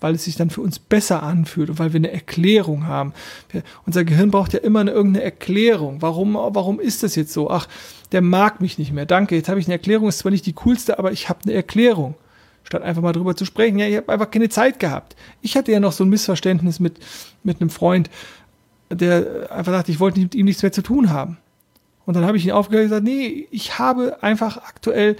weil 0.00 0.14
es 0.14 0.24
sich 0.24 0.36
dann 0.36 0.50
für 0.50 0.60
uns 0.60 0.78
besser 0.78 1.22
anfühlt 1.22 1.70
und 1.70 1.78
weil 1.78 1.92
wir 1.92 1.98
eine 1.98 2.12
Erklärung 2.12 2.86
haben. 2.86 3.12
Wir, 3.50 3.62
unser 3.86 4.04
Gehirn 4.04 4.30
braucht 4.30 4.52
ja 4.52 4.60
immer 4.60 4.80
eine, 4.80 4.90
irgendeine 4.90 5.24
Erklärung. 5.24 6.02
Warum, 6.02 6.34
warum 6.34 6.80
ist 6.80 7.02
das 7.02 7.16
jetzt 7.16 7.32
so? 7.32 7.50
Ach, 7.50 7.66
der 8.12 8.22
mag 8.22 8.60
mich 8.60 8.78
nicht 8.78 8.92
mehr. 8.92 9.06
Danke, 9.06 9.34
jetzt 9.34 9.48
habe 9.48 9.60
ich 9.60 9.66
eine 9.66 9.74
Erklärung, 9.74 10.08
ist 10.08 10.18
zwar 10.18 10.32
nicht 10.32 10.46
die 10.46 10.52
coolste, 10.52 10.98
aber 10.98 11.12
ich 11.12 11.28
habe 11.28 11.40
eine 11.44 11.54
Erklärung. 11.54 12.14
Statt 12.64 12.82
einfach 12.82 13.02
mal 13.02 13.12
drüber 13.12 13.36
zu 13.36 13.44
sprechen. 13.44 13.78
Ja, 13.78 13.86
ich 13.86 13.96
habe 13.96 14.12
einfach 14.12 14.30
keine 14.30 14.48
Zeit 14.48 14.80
gehabt. 14.80 15.14
Ich 15.40 15.56
hatte 15.56 15.70
ja 15.70 15.80
noch 15.80 15.92
so 15.92 16.04
ein 16.04 16.10
Missverständnis 16.10 16.80
mit, 16.80 16.98
mit 17.44 17.60
einem 17.60 17.70
Freund, 17.70 18.10
der 18.90 19.48
einfach 19.50 19.72
sagte, 19.72 19.92
ich 19.92 20.00
wollte 20.00 20.20
mit 20.20 20.34
ihm 20.34 20.46
nichts 20.46 20.62
mehr 20.62 20.72
zu 20.72 20.82
tun 20.82 21.10
haben. 21.10 21.38
Und 22.06 22.14
dann 22.14 22.24
habe 22.24 22.36
ich 22.36 22.44
ihn 22.44 22.52
aufgehört 22.52 22.84
und 22.84 22.90
gesagt, 22.90 23.04
nee, 23.04 23.48
ich 23.50 23.78
habe 23.78 24.22
einfach 24.22 24.58
aktuell 24.58 25.16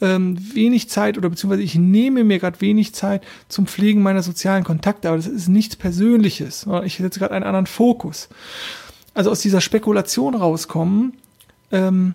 ähm, 0.00 0.36
wenig 0.54 0.88
Zeit 0.88 1.18
oder 1.18 1.28
beziehungsweise 1.28 1.62
ich 1.62 1.74
nehme 1.74 2.24
mir 2.24 2.38
gerade 2.38 2.60
wenig 2.60 2.94
Zeit 2.94 3.24
zum 3.48 3.66
Pflegen 3.66 4.02
meiner 4.02 4.22
sozialen 4.22 4.64
Kontakte, 4.64 5.08
aber 5.08 5.16
das 5.16 5.26
ist 5.26 5.48
nichts 5.48 5.76
Persönliches. 5.76 6.66
Ich 6.84 6.98
setze 6.98 7.18
gerade 7.18 7.34
einen 7.34 7.44
anderen 7.44 7.66
Fokus. 7.66 8.28
Also 9.14 9.30
aus 9.30 9.40
dieser 9.40 9.60
Spekulation 9.60 10.34
rauskommen. 10.34 11.14
Ähm, 11.72 12.14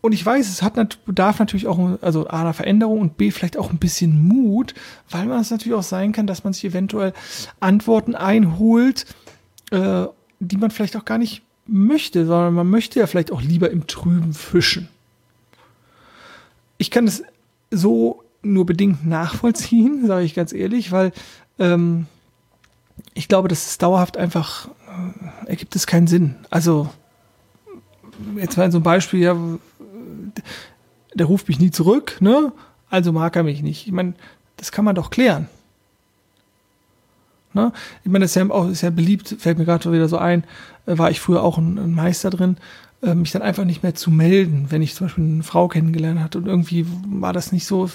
und 0.00 0.12
ich 0.12 0.24
weiß, 0.24 0.48
es 0.48 0.62
hat 0.62 1.04
bedarf 1.04 1.38
natürlich 1.40 1.66
auch 1.66 1.98
also 2.00 2.28
A, 2.28 2.40
einer 2.40 2.54
Veränderung 2.54 3.00
und 3.00 3.18
B, 3.18 3.30
vielleicht 3.30 3.58
auch 3.58 3.70
ein 3.70 3.78
bisschen 3.78 4.26
Mut, 4.26 4.74
weil 5.10 5.26
man 5.26 5.40
es 5.40 5.50
natürlich 5.50 5.76
auch 5.76 5.82
sein 5.82 6.12
kann, 6.12 6.26
dass 6.26 6.44
man 6.44 6.52
sich 6.52 6.64
eventuell 6.64 7.12
Antworten 7.60 8.14
einholt, 8.14 9.06
äh, 9.70 10.06
die 10.40 10.56
man 10.56 10.70
vielleicht 10.70 10.96
auch 10.96 11.04
gar 11.04 11.18
nicht 11.18 11.42
möchte, 11.66 12.24
sondern 12.24 12.54
man 12.54 12.70
möchte 12.70 13.00
ja 13.00 13.06
vielleicht 13.06 13.32
auch 13.32 13.42
lieber 13.42 13.70
im 13.70 13.86
Trüben 13.86 14.32
fischen 14.32 14.88
ich 16.78 16.90
kann 16.90 17.06
es 17.06 17.22
so 17.70 18.22
nur 18.42 18.66
bedingt 18.66 19.06
nachvollziehen, 19.06 20.06
sage 20.06 20.24
ich 20.24 20.34
ganz 20.34 20.52
ehrlich, 20.52 20.92
weil 20.92 21.12
ähm, 21.58 22.06
ich 23.14 23.28
glaube, 23.28 23.48
dass 23.48 23.66
es 23.66 23.78
dauerhaft 23.78 24.16
einfach 24.16 24.68
äh, 24.68 25.50
ergibt 25.50 25.76
es 25.76 25.86
keinen 25.86 26.06
Sinn. 26.06 26.36
Also 26.50 26.88
jetzt 28.36 28.56
mal 28.56 28.70
so 28.72 28.78
ein 28.78 28.82
Beispiel, 28.82 29.20
ja, 29.20 29.36
der 31.14 31.26
ruft 31.26 31.48
mich 31.48 31.58
nie 31.58 31.70
zurück, 31.70 32.16
ne? 32.20 32.52
Also 32.90 33.12
mag 33.12 33.36
er 33.36 33.42
mich 33.42 33.62
nicht. 33.62 33.86
Ich 33.86 33.92
meine, 33.92 34.14
das 34.56 34.72
kann 34.72 34.84
man 34.84 34.94
doch 34.94 35.10
klären. 35.10 35.48
Ne? 37.52 37.72
Ich 38.04 38.10
meine, 38.10 38.24
das 38.24 38.32
ist 38.32 38.34
ja 38.36 38.50
auch 38.50 38.68
ist 38.68 38.82
ja 38.82 38.90
beliebt, 38.90 39.36
fällt 39.38 39.58
mir 39.58 39.64
gerade 39.64 39.90
wieder 39.92 40.08
so 40.08 40.18
ein, 40.18 40.44
äh, 40.86 40.98
war 40.98 41.10
ich 41.10 41.20
früher 41.20 41.42
auch 41.42 41.58
ein, 41.58 41.78
ein 41.78 41.94
Meister 41.94 42.30
drin, 42.30 42.56
mich 43.00 43.30
dann 43.30 43.42
einfach 43.42 43.64
nicht 43.64 43.82
mehr 43.82 43.94
zu 43.94 44.10
melden, 44.10 44.66
wenn 44.70 44.82
ich 44.82 44.94
zum 44.94 45.06
Beispiel 45.06 45.24
eine 45.24 45.42
Frau 45.42 45.68
kennengelernt 45.68 46.20
hatte 46.20 46.38
und 46.38 46.46
irgendwie 46.46 46.86
war 47.06 47.32
das 47.32 47.52
nicht 47.52 47.66
so, 47.66 47.88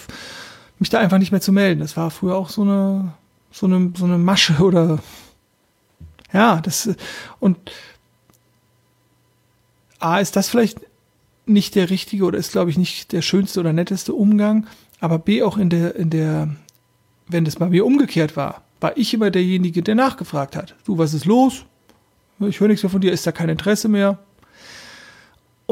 mich 0.79 0.89
da 0.89 0.99
einfach 0.99 1.17
nicht 1.17 1.31
mehr 1.31 1.41
zu 1.41 1.51
melden. 1.51 1.81
Das 1.81 1.97
war 1.97 2.09
früher 2.09 2.35
auch 2.35 2.49
so 2.49 2.61
eine, 2.61 3.13
so 3.51 3.65
eine, 3.65 3.91
so 3.95 4.05
eine 4.05 4.17
Masche 4.17 4.63
oder 4.63 4.99
ja, 6.31 6.61
das 6.61 6.89
und 7.39 7.57
A, 9.99 10.19
ist 10.19 10.35
das 10.35 10.49
vielleicht 10.49 10.79
nicht 11.45 11.75
der 11.75 11.89
richtige 11.89 12.25
oder 12.25 12.37
ist, 12.37 12.51
glaube 12.51 12.69
ich, 12.69 12.77
nicht 12.77 13.11
der 13.11 13.21
schönste 13.21 13.59
oder 13.59 13.73
netteste 13.73 14.13
Umgang, 14.13 14.67
aber 14.99 15.19
B, 15.19 15.43
auch 15.43 15.57
in 15.57 15.69
der, 15.69 15.95
in 15.95 16.09
der, 16.09 16.55
wenn 17.27 17.45
das 17.45 17.57
bei 17.57 17.69
mir 17.69 17.85
umgekehrt 17.85 18.35
war, 18.35 18.63
war 18.79 18.97
ich 18.97 19.13
immer 19.13 19.31
derjenige, 19.31 19.81
der 19.81 19.95
nachgefragt 19.95 20.55
hat. 20.55 20.75
Du, 20.85 20.97
was 20.97 21.13
ist 21.13 21.25
los? 21.25 21.65
Ich 22.39 22.59
höre 22.59 22.67
nichts 22.67 22.83
mehr 22.83 22.89
von 22.89 23.01
dir, 23.01 23.11
ist 23.13 23.27
da 23.27 23.31
kein 23.31 23.49
Interesse 23.49 23.87
mehr? 23.87 24.19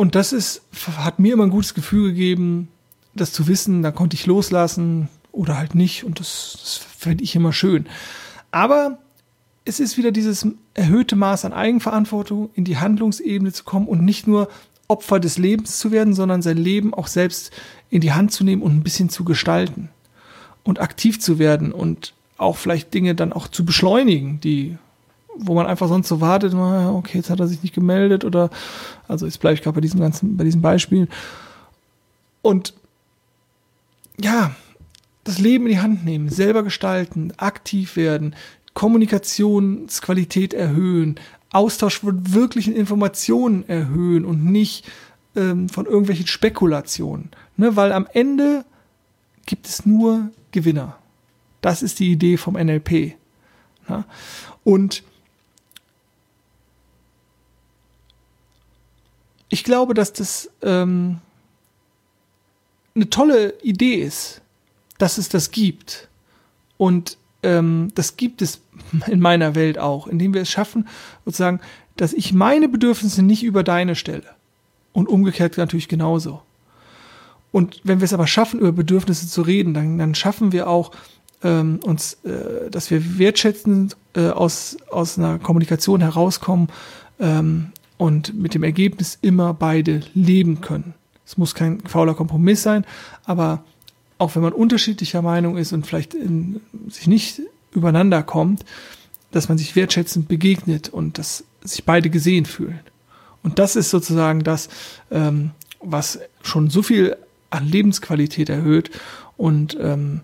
Und 0.02 0.16
das 0.16 0.34
ist, 0.34 0.64
hat 0.98 1.20
mir 1.20 1.34
immer 1.34 1.44
ein 1.44 1.52
gutes 1.52 1.76
Gefühl 1.76 2.10
gegeben, 2.10 2.70
das 3.14 3.34
zu 3.34 3.48
wissen, 3.48 3.84
da 3.84 3.92
konnte 3.92 4.16
ich 4.16 4.26
loslassen 4.26 5.10
oder 5.32 5.60
halt 5.60 5.76
nicht. 5.76 6.06
Und 6.06 6.20
das, 6.20 6.58
das 6.60 6.78
fände 6.78 7.24
ich 7.24 7.36
immer 7.36 7.54
schön. 7.54 7.86
Aber 8.50 8.98
es 9.64 9.80
ist 9.80 10.00
wieder 10.00 10.12
dieses 10.12 10.48
erhöhte 10.74 11.16
Maß 11.16 11.46
an 11.46 11.54
Eigenverantwortung, 11.54 12.50
in 12.56 12.64
die 12.64 12.80
Handlungsebene 12.80 13.54
zu 13.54 13.64
kommen 13.64 13.88
und 13.88 14.04
nicht 14.04 14.26
nur 14.26 14.50
Opfer 14.88 15.20
des 15.20 15.38
Lebens 15.38 15.78
zu 15.78 15.92
werden, 15.92 16.16
sondern 16.16 16.42
sein 16.42 16.58
Leben 16.58 16.96
auch 16.96 17.06
selbst 17.06 17.52
in 17.92 18.02
die 18.02 18.14
Hand 18.14 18.32
zu 18.32 18.44
nehmen 18.44 18.64
und 18.64 18.76
ein 18.76 18.84
bisschen 18.84 19.10
zu 19.10 19.24
gestalten 19.24 19.90
und 20.64 20.82
aktiv 20.82 21.20
zu 21.20 21.38
werden 21.38 21.72
und 21.72 22.16
auch 22.40 22.58
vielleicht 22.58 22.92
Dinge 22.96 23.14
dann 23.14 23.34
auch 23.34 23.48
zu 23.48 23.66
beschleunigen, 23.66 24.42
die 24.42 24.80
wo 25.38 25.54
man 25.54 25.66
einfach 25.66 25.88
sonst 25.88 26.08
so 26.08 26.22
wartet, 26.22 26.54
okay, 26.54 27.18
jetzt 27.18 27.30
hat 27.30 27.40
er 27.40 27.48
sich 27.48 27.64
nicht 27.64 27.76
gemeldet 27.76 28.26
oder, 28.26 28.50
also 29.08 29.26
jetzt 29.26 29.40
bleibe 29.40 29.56
ich 29.56 29.62
gerade 29.62 29.76
bei 29.76 29.82
diesem 29.82 30.00
ganzen, 30.00 30.38
bei 30.38 30.44
diesen 30.44 30.62
Beispielen. 30.62 31.08
Und 32.42 32.74
ja, 34.20 34.56
das 35.24 35.40
Leben 35.40 35.66
in 35.66 35.72
die 35.72 35.80
Hand 35.80 36.06
nehmen, 36.06 36.30
selber 36.30 36.64
gestalten, 36.64 37.34
aktiv 37.38 37.96
werden, 37.96 38.36
Kommunikationsqualität 38.74 40.54
erhöhen, 40.54 41.20
Austausch 41.52 42.00
von 42.00 42.34
wirklichen 42.34 42.74
Informationen 42.74 43.68
erhöhen 43.68 44.26
und 44.26 44.46
nicht 44.46 44.90
ähm, 45.36 45.68
von 45.68 45.86
irgendwelchen 45.86 46.28
Spekulationen. 46.28 47.30
Ne? 47.58 47.76
Weil 47.76 47.92
am 47.92 48.08
Ende 48.14 48.64
gibt 49.46 49.68
es 49.68 49.86
nur 49.86 50.30
Gewinner. 50.52 50.98
Das 51.60 51.84
ist 51.84 52.00
die 52.00 52.12
Idee 52.12 52.38
vom 52.38 52.54
NLP. 52.54 53.16
Ja? 53.90 54.06
Und 54.64 55.04
ich 59.52 59.66
glaube, 59.66 59.94
dass 59.94 60.14
das 60.14 60.50
ähm, 60.64 61.20
eine 62.96 63.10
tolle 63.10 63.54
Idee 63.62 63.96
ist, 63.96 64.42
dass 64.98 65.18
es 65.18 65.30
das 65.30 65.52
gibt. 65.52 66.08
Und 66.78 67.18
ähm, 67.44 67.90
das 67.94 68.16
gibt 68.16 68.42
es 68.42 68.62
in 69.08 69.20
meiner 69.20 69.54
Welt 69.54 69.78
auch, 69.78 70.08
indem 70.08 70.34
wir 70.34 70.42
es 70.42 70.50
schaffen, 70.50 70.88
sozusagen, 71.26 71.60
dass 71.98 72.14
ich 72.14 72.34
meine 72.34 72.70
Bedürfnisse 72.70 73.22
nicht 73.22 73.44
über 73.44 73.64
deine 73.64 73.96
stelle. 73.96 74.24
Und 74.94 75.08
umgekehrt 75.08 75.58
natürlich 75.58 75.88
genauso. 75.88 76.42
Und 77.52 77.82
wenn 77.84 78.00
wir 78.00 78.06
es 78.06 78.14
aber 78.14 78.28
schaffen, 78.28 78.60
über 78.60 78.72
Bedürfnisse 78.72 79.28
zu 79.28 79.42
reden, 79.42 79.74
dann, 79.74 79.98
dann 79.98 80.16
schaffen 80.16 80.54
wir 80.54 80.70
auch 80.70 80.92
ähm, 81.44 81.80
uns, 81.84 82.14
äh, 82.24 82.70
dass 82.70 82.90
wir 82.90 83.18
wertschätzend 83.18 83.98
äh, 84.16 84.30
aus, 84.30 84.78
aus 84.90 85.18
einer 85.18 85.40
Kommunikation 85.40 86.00
herauskommen 86.02 86.70
ähm, 87.20 87.72
und 88.02 88.34
mit 88.34 88.56
dem 88.56 88.64
Ergebnis 88.64 89.20
immer 89.22 89.54
beide 89.54 90.02
leben 90.16 90.60
können. 90.62 90.96
Es 91.24 91.38
muss 91.38 91.54
kein 91.54 91.82
fauler 91.82 92.16
Kompromiss 92.16 92.64
sein, 92.64 92.84
aber 93.26 93.64
auch 94.18 94.34
wenn 94.34 94.42
man 94.42 94.54
unterschiedlicher 94.54 95.22
Meinung 95.22 95.56
ist 95.56 95.72
und 95.72 95.86
vielleicht 95.86 96.16
in, 96.16 96.62
sich 96.90 97.06
nicht 97.06 97.42
übereinander 97.72 98.24
kommt, 98.24 98.66
dass 99.30 99.50
man 99.50 99.60
sich 99.60 99.76
wertschätzend 99.76 100.28
begegnet 100.28 100.90
und 100.90 101.20
dass 101.20 101.44
sich 101.64 101.86
beide 101.86 102.10
gesehen 102.10 102.46
fühlen. 102.46 102.80
Und 103.44 103.60
das 103.60 103.76
ist 103.76 103.92
sozusagen 103.92 104.44
das, 104.44 104.70
ähm, 105.12 105.52
was 105.80 106.22
schon 106.42 106.72
so 106.72 106.82
viel 106.82 107.16
an 107.52 107.68
Lebensqualität 107.68 108.50
erhöht. 108.50 108.90
Und 109.38 109.78
ähm, 109.80 110.22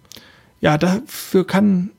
ja, 0.61 0.79
dafür 0.79 1.45
kann 1.45 1.91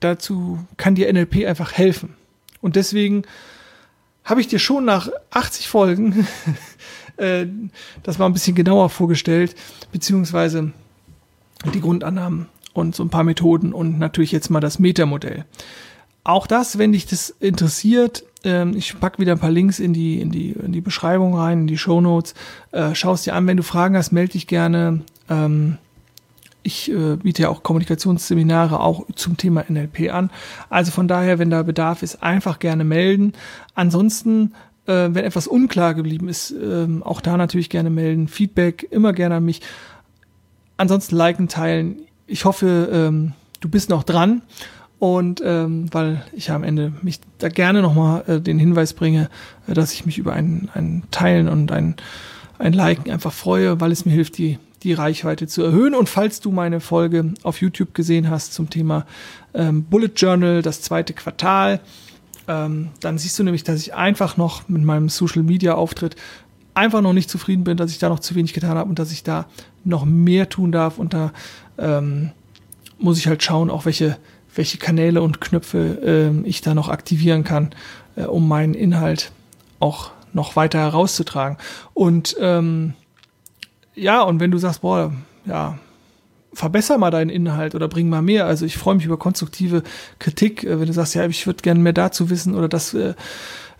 dazu 0.00 0.58
kann 0.76 0.96
dir 0.96 1.12
NLP 1.12 1.46
einfach 1.46 1.70
helfen. 1.70 2.14
Und 2.60 2.74
deswegen 2.74 3.22
habe 4.28 4.40
ich 4.42 4.46
dir 4.46 4.58
schon 4.58 4.84
nach 4.84 5.08
80 5.30 5.68
Folgen 5.68 6.26
äh, 7.16 7.46
das 8.02 8.18
mal 8.18 8.26
ein 8.26 8.34
bisschen 8.34 8.54
genauer 8.54 8.90
vorgestellt, 8.90 9.56
beziehungsweise 9.90 10.72
die 11.72 11.80
Grundannahmen 11.80 12.46
und 12.74 12.94
so 12.94 13.02
ein 13.02 13.08
paar 13.08 13.24
Methoden 13.24 13.72
und 13.72 13.98
natürlich 13.98 14.30
jetzt 14.30 14.50
mal 14.50 14.60
das 14.60 14.78
Metamodell. 14.78 15.44
Auch 16.24 16.46
das, 16.46 16.76
wenn 16.76 16.92
dich 16.92 17.06
das 17.06 17.30
interessiert, 17.40 18.22
ähm, 18.44 18.76
ich 18.76 19.00
pack 19.00 19.18
wieder 19.18 19.32
ein 19.32 19.38
paar 19.38 19.50
Links 19.50 19.78
in 19.78 19.94
die, 19.94 20.20
in 20.20 20.30
die, 20.30 20.50
in 20.50 20.72
die 20.72 20.82
Beschreibung 20.82 21.34
rein, 21.34 21.62
in 21.62 21.66
die 21.66 21.78
Show 21.78 22.02
Notes. 22.02 22.34
Äh, 22.70 22.94
Schau 22.94 23.14
es 23.14 23.22
dir 23.22 23.34
an, 23.34 23.46
wenn 23.46 23.56
du 23.56 23.62
Fragen 23.62 23.96
hast, 23.96 24.12
melde 24.12 24.32
dich 24.32 24.46
gerne. 24.46 25.00
Ähm, 25.30 25.78
ich 26.68 26.92
äh, 26.92 27.16
biete 27.16 27.42
ja 27.42 27.48
auch 27.48 27.62
Kommunikationsseminare 27.62 28.78
auch 28.78 29.06
zum 29.14 29.38
Thema 29.38 29.64
NLP 29.66 30.12
an. 30.12 30.30
Also 30.68 30.92
von 30.92 31.08
daher, 31.08 31.38
wenn 31.38 31.48
da 31.48 31.62
Bedarf 31.62 32.02
ist, 32.02 32.22
einfach 32.22 32.58
gerne 32.58 32.84
melden. 32.84 33.32
Ansonsten, 33.74 34.52
äh, 34.86 35.08
wenn 35.10 35.24
etwas 35.24 35.48
unklar 35.48 35.94
geblieben 35.94 36.28
ist, 36.28 36.50
äh, 36.52 36.86
auch 37.00 37.22
da 37.22 37.38
natürlich 37.38 37.70
gerne 37.70 37.88
melden. 37.88 38.28
Feedback 38.28 38.86
immer 38.90 39.14
gerne 39.14 39.36
an 39.36 39.46
mich. 39.46 39.62
Ansonsten 40.76 41.16
liken, 41.16 41.48
teilen. 41.48 42.00
Ich 42.26 42.44
hoffe, 42.44 42.90
ähm, 42.92 43.32
du 43.60 43.70
bist 43.70 43.88
noch 43.88 44.04
dran. 44.04 44.42
Und 44.98 45.40
ähm, 45.44 45.86
weil 45.92 46.24
ich 46.32 46.50
am 46.50 46.64
Ende 46.64 46.92
mich 47.02 47.20
da 47.38 47.48
gerne 47.48 47.82
nochmal 47.82 48.24
äh, 48.26 48.40
den 48.40 48.58
Hinweis 48.58 48.92
bringe, 48.92 49.30
äh, 49.68 49.72
dass 49.72 49.92
ich 49.92 50.04
mich 50.04 50.18
über 50.18 50.34
ein, 50.34 50.68
ein 50.74 51.04
Teilen 51.12 51.48
und 51.48 51.72
ein, 51.72 51.94
ein 52.58 52.72
Liken 52.72 53.10
einfach 53.10 53.32
freue, 53.32 53.80
weil 53.80 53.92
es 53.92 54.04
mir 54.04 54.12
hilft, 54.12 54.36
die, 54.38 54.58
die 54.82 54.92
Reichweite 54.92 55.46
zu 55.46 55.62
erhöhen. 55.62 55.94
Und 55.94 56.08
falls 56.08 56.40
du 56.40 56.50
meine 56.50 56.80
Folge 56.80 57.34
auf 57.42 57.60
YouTube 57.60 57.94
gesehen 57.94 58.30
hast 58.30 58.54
zum 58.54 58.70
Thema 58.70 59.06
ähm, 59.54 59.84
Bullet 59.84 60.12
Journal, 60.16 60.62
das 60.62 60.82
zweite 60.82 61.12
Quartal, 61.12 61.80
ähm, 62.46 62.88
dann 63.00 63.18
siehst 63.18 63.38
du 63.38 63.44
nämlich, 63.44 63.64
dass 63.64 63.80
ich 63.80 63.94
einfach 63.94 64.36
noch 64.36 64.68
mit 64.68 64.82
meinem 64.82 65.08
Social 65.08 65.42
Media 65.42 65.74
Auftritt 65.74 66.16
einfach 66.74 67.00
noch 67.00 67.12
nicht 67.12 67.28
zufrieden 67.28 67.64
bin, 67.64 67.76
dass 67.76 67.90
ich 67.90 67.98
da 67.98 68.08
noch 68.08 68.20
zu 68.20 68.34
wenig 68.34 68.52
getan 68.52 68.76
habe 68.78 68.88
und 68.88 68.98
dass 68.98 69.12
ich 69.12 69.22
da 69.22 69.46
noch 69.84 70.04
mehr 70.04 70.48
tun 70.48 70.72
darf. 70.72 70.98
Und 70.98 71.12
da 71.12 71.32
ähm, 71.76 72.30
muss 72.98 73.18
ich 73.18 73.26
halt 73.26 73.42
schauen, 73.42 73.70
auch 73.70 73.84
welche 73.84 74.16
welche 74.58 74.78
Kanäle 74.78 75.22
und 75.22 75.40
Knöpfe 75.40 76.32
äh, 76.44 76.48
ich 76.48 76.60
da 76.60 76.74
noch 76.74 76.88
aktivieren 76.88 77.44
kann, 77.44 77.70
äh, 78.16 78.24
um 78.24 78.48
meinen 78.48 78.74
Inhalt 78.74 79.30
auch 79.78 80.10
noch 80.32 80.56
weiter 80.56 80.80
herauszutragen. 80.80 81.56
Und 81.94 82.36
ähm, 82.40 82.94
ja, 83.98 84.22
und 84.22 84.40
wenn 84.40 84.50
du 84.50 84.58
sagst, 84.58 84.82
boah, 84.82 85.12
ja, 85.44 85.78
verbessere 86.52 86.98
mal 86.98 87.10
deinen 87.10 87.30
Inhalt 87.30 87.74
oder 87.74 87.88
bring 87.88 88.08
mal 88.08 88.22
mehr. 88.22 88.46
Also 88.46 88.66
ich 88.66 88.78
freue 88.78 88.94
mich 88.94 89.04
über 89.04 89.16
konstruktive 89.16 89.82
Kritik, 90.18 90.64
äh, 90.64 90.80
wenn 90.80 90.86
du 90.86 90.92
sagst, 90.92 91.14
ja, 91.14 91.26
ich 91.26 91.46
würde 91.46 91.62
gerne 91.62 91.80
mehr 91.80 91.92
dazu 91.92 92.30
wissen 92.30 92.54
oder 92.54 92.68
das 92.68 92.94
äh, 92.94 93.14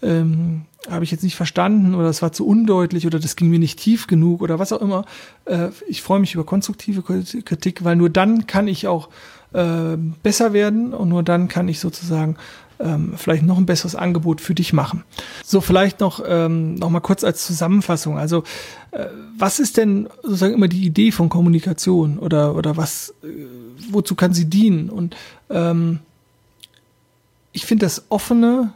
ähm, 0.03 0.63
habe 0.89 1.05
ich 1.05 1.11
jetzt 1.11 1.25
nicht 1.25 1.35
verstanden 1.35 1.95
oder 1.95 2.07
das 2.07 2.23
war 2.23 2.33
zu 2.33 2.47
undeutlich 2.47 3.07
oder 3.07 3.19
das 3.19 3.37
ging 3.37 3.51
mir 3.51 3.59
nicht 3.59 3.81
tief 3.81 4.07
genug 4.07 4.43
oder 4.43 4.59
was 4.59 4.73
auch 4.73 4.81
immer. 4.81 5.05
Äh, 5.45 5.69
ich 5.89 6.03
freue 6.03 6.21
mich 6.21 6.35
über 6.35 6.45
konstruktive 6.45 7.03
Kritik, 7.03 7.85
weil 7.85 7.97
nur 7.97 8.11
dann 8.11 8.47
kann 8.47 8.69
ich 8.69 8.87
auch 8.87 9.09
äh, 9.53 9.97
besser 10.23 10.53
werden 10.53 10.95
und 10.95 11.09
nur 11.09 11.23
dann 11.23 11.49
kann 11.49 11.69
ich 11.69 11.81
sozusagen 11.81 12.37
ähm, 12.81 13.15
vielleicht 13.17 13.43
noch 13.43 13.59
ein 13.59 13.67
besseres 13.67 13.95
Angebot 13.95 14.41
für 14.41 14.55
dich 14.55 14.73
machen. 14.73 15.05
So, 15.45 15.61
vielleicht 15.61 16.01
noch, 16.01 16.23
ähm, 16.27 16.75
noch 16.75 16.91
mal 16.91 17.01
kurz 17.01 17.25
als 17.25 17.47
Zusammenfassung. 17.47 18.19
Also, 18.19 18.45
äh, 18.93 19.07
was 19.37 19.59
ist 19.59 19.77
denn 19.77 20.09
sozusagen 20.23 20.55
immer 20.55 20.69
die 20.69 20.85
Idee 20.85 21.11
von 21.11 21.29
Kommunikation 21.29 22.19
oder, 22.19 22.55
oder 22.55 22.77
was, 22.77 23.15
äh, 23.23 23.27
wozu 23.91 24.15
kann 24.15 24.33
sie 24.33 24.47
dienen? 24.47 24.91
Und 24.91 25.17
ähm, 25.51 26.01
ich 27.53 27.67
finde 27.67 27.87
das 27.87 28.05
offene, 28.09 28.73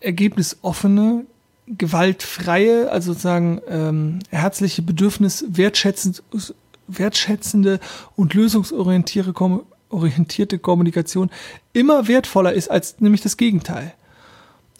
ergebnisoffene, 0.00 1.24
gewaltfreie, 1.66 2.90
also 2.90 3.12
sozusagen 3.12 3.60
ähm, 3.68 4.18
herzliche 4.30 4.82
Bedürfnis, 4.82 5.44
wertschätzend, 5.48 6.22
wertschätzende 6.88 7.80
und 8.16 8.34
lösungsorientierte 8.34 9.32
orientierte 9.92 10.58
Kommunikation 10.58 11.30
immer 11.72 12.08
wertvoller 12.08 12.52
ist 12.52 12.70
als 12.70 13.00
nämlich 13.00 13.20
das 13.20 13.36
Gegenteil. 13.36 13.94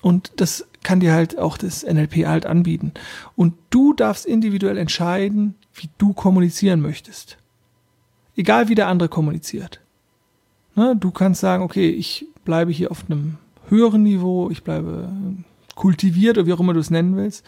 Und 0.03 0.33
das 0.37 0.67
kann 0.83 1.01
dir 1.01 1.13
halt 1.13 1.39
auch 1.39 1.57
das 1.57 1.85
NLP 1.85 2.27
halt 2.27 2.45
anbieten. 2.45 2.93
Und 3.37 3.55
du 3.71 3.93
darfst 3.93 4.27
individuell 4.27 4.77
entscheiden, 4.77 5.55
wie 5.75 5.89
du 5.99 6.13
kommunizieren 6.13 6.81
möchtest. 6.81 7.39
Egal 8.37 8.69
wie 8.69 8.75
der 8.75 8.89
andere 8.89 9.09
kommuniziert. 9.09 9.81
Ne, 10.75 10.97
du 10.97 11.11
kannst 11.11 11.41
sagen, 11.41 11.63
okay, 11.63 11.91
ich 11.91 12.27
bleibe 12.45 12.73
hier 12.73 12.91
auf 12.91 13.05
einem 13.09 13.39
höheren 13.69 14.03
Niveau, 14.03 14.51
ich 14.51 14.65
bleibe 14.65 15.09
kultiviert 15.75 16.39
oder 16.39 16.47
wie 16.47 16.53
auch 16.53 16.61
immer 16.61 16.75
du 16.75 16.81
es 16.81 16.91
nennen 16.91 17.17
willst. 17.17 17.45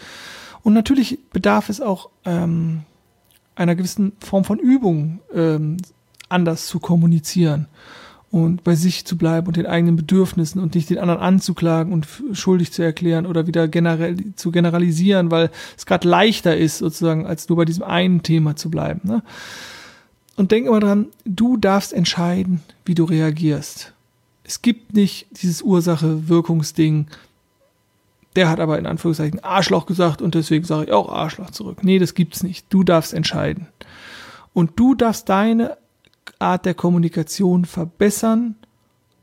Und 0.63 0.75
natürlich 0.75 1.19
bedarf 1.33 1.69
es 1.69 1.81
auch 1.81 2.11
ähm, 2.25 2.83
einer 3.55 3.75
gewissen 3.75 4.13
Form 4.21 4.45
von 4.45 4.59
Übung, 4.59 5.21
ähm, 5.35 5.77
anders 6.35 6.67
zu 6.67 6.81
kommunizieren 6.81 7.69
und 8.35 8.65
bei 8.65 8.75
sich 8.75 9.05
zu 9.05 9.17
bleiben 9.17 9.47
und 9.47 9.57
den 9.57 9.67
eigenen 9.67 9.95
Bedürfnissen 9.95 10.61
und 10.61 10.75
nicht 10.75 10.91
den 10.91 10.99
anderen 10.99 11.21
anzuklagen 11.21 11.93
und 11.93 12.09
schuldig 12.33 12.73
zu 12.73 12.83
erklären 12.83 13.27
oder 13.27 13.47
wieder 13.47 13.69
generell 13.69 14.17
zu 14.35 14.51
generalisieren, 14.51 15.31
weil 15.31 15.51
es 15.77 15.87
gerade 15.87 16.09
leichter 16.09 16.57
ist, 16.57 16.79
sozusagen, 16.79 17.27
als 17.27 17.49
nur 17.49 17.59
bei 17.59 17.65
diesem 17.65 17.85
einen 17.85 18.25
Thema 18.25 18.57
zu 18.57 18.71
bleiben. 18.71 19.03
Ne? 19.05 19.23
Und 20.35 20.51
denk 20.51 20.67
immer 20.67 20.81
dran, 20.81 21.07
du 21.25 21.57
darfst 21.57 21.93
entscheiden, 21.93 22.61
wie 22.85 22.97
du 22.97 23.05
reagierst. 23.05 23.93
Es 24.43 24.63
gibt 24.63 24.95
nicht 24.95 25.29
dieses 25.41 25.63
Ursache-Wirkungsding. 25.63 27.07
Der 28.35 28.49
hat 28.49 28.59
aber 28.59 28.81
in 28.81 28.87
Anführungszeichen 28.87 29.45
Arschloch 29.45 29.87
gesagt 29.87 30.21
und 30.21 30.35
deswegen 30.35 30.65
sage 30.65 30.87
ich 30.87 30.93
auch 30.93 31.09
Arschloch 31.09 31.51
zurück. 31.51 31.85
Nee, 31.85 32.01
das 32.01 32.15
gibt's 32.15 32.43
nicht. 32.43 32.67
Du 32.71 32.83
darfst 32.83 33.15
entscheiden. 33.15 33.69
Und 34.53 34.73
du 34.75 34.97
darfst 34.97 35.29
deine 35.29 35.77
Art 36.39 36.67
der 36.67 36.75
Kommunikation 36.75 37.65
verbessern 37.65 38.57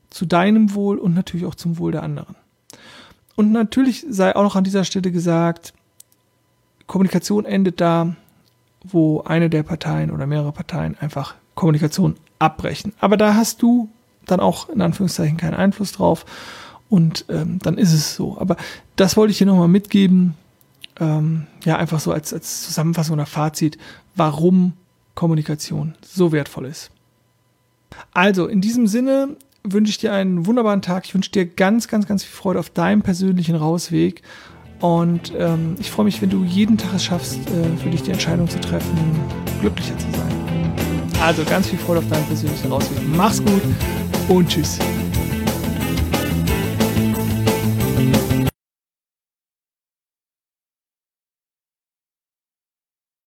zu 0.10 0.26
deinem 0.26 0.74
Wohl 0.74 0.98
und 0.98 1.14
natürlich 1.14 1.46
auch 1.46 1.56
zum 1.56 1.78
Wohl 1.78 1.92
der 1.92 2.04
anderen. 2.04 2.36
Und 3.36 3.52
natürlich 3.52 4.06
sei 4.10 4.36
auch 4.36 4.44
noch 4.44 4.56
an 4.56 4.64
dieser 4.64 4.84
Stelle 4.84 5.12
gesagt, 5.12 5.74
Kommunikation 6.88 7.46
endet 7.46 7.80
da, 7.80 8.16
wo 8.84 9.22
eine 9.22 9.50
der 9.50 9.64
Parteien 9.64 10.12
oder 10.12 10.28
mehrere 10.28 10.52
Parteien 10.52 10.98
einfach 11.00 11.36
Kommunikation 11.56 12.16
abbrechen. 12.40 12.94
Aber 13.00 13.18
da 13.18 13.36
hast 13.36 13.62
du 13.62 13.90
dann 14.26 14.40
auch 14.40 14.70
in 14.70 14.82
Anführungszeichen 14.82 15.38
keinen 15.38 15.54
Einfluss 15.54 15.92
drauf 15.94 16.26
und 16.90 17.26
ähm, 17.30 17.60
dann 17.60 17.78
ist 17.78 17.94
es 17.94 18.16
so. 18.16 18.38
Aber 18.38 18.58
das 18.96 19.16
wollte 19.16 19.32
ich 19.32 19.38
dir 19.38 19.46
nochmal 19.46 19.68
mitgeben, 19.68 20.36
ähm, 21.00 21.48
ja, 21.64 21.78
einfach 21.78 22.00
so 22.00 22.12
als, 22.12 22.34
als 22.34 22.64
Zusammenfassung 22.64 23.14
oder 23.14 23.26
Fazit, 23.26 23.78
warum 24.16 24.74
Kommunikation 25.16 25.96
so 26.02 26.32
wertvoll 26.32 26.66
ist. 26.66 26.92
Also, 28.14 28.48
in 28.48 28.62
diesem 28.62 28.88
Sinne 28.88 29.36
wünsche 29.64 29.92
ich 29.92 29.98
dir 29.98 30.14
einen 30.14 30.46
wunderbaren 30.46 30.82
Tag. 30.82 31.06
Ich 31.06 31.14
wünsche 31.14 31.32
dir 31.32 31.46
ganz, 31.46 31.88
ganz, 31.88 32.08
ganz 32.08 32.24
viel 32.24 32.36
Freude 32.36 32.60
auf 32.60 32.70
deinem 32.70 33.02
persönlichen 33.02 33.56
Rausweg. 33.56 34.22
Und 34.80 35.32
ähm, 35.38 35.76
ich 35.80 35.92
freue 35.92 36.06
mich, 36.06 36.22
wenn 36.22 36.32
du 36.32 36.44
jeden 36.44 36.78
Tag 36.78 36.96
es 36.96 37.04
schaffst, 37.04 37.40
äh, 37.50 37.78
für 37.78 37.90
dich 37.90 38.02
die 38.02 38.12
Entscheidung 38.12 38.50
zu 38.50 38.60
treffen, 38.60 38.98
glücklicher 39.60 39.98
zu 39.98 40.08
sein. 40.12 40.32
Also 41.22 41.44
ganz 41.44 41.68
viel 41.68 41.78
Freude 41.78 42.00
auf 42.00 42.08
deinem 42.10 42.26
persönlichen 42.26 42.72
Rausweg. 42.72 42.98
Mach's 43.16 43.44
gut 43.44 43.62
und 44.28 44.50
tschüss. 44.50 44.80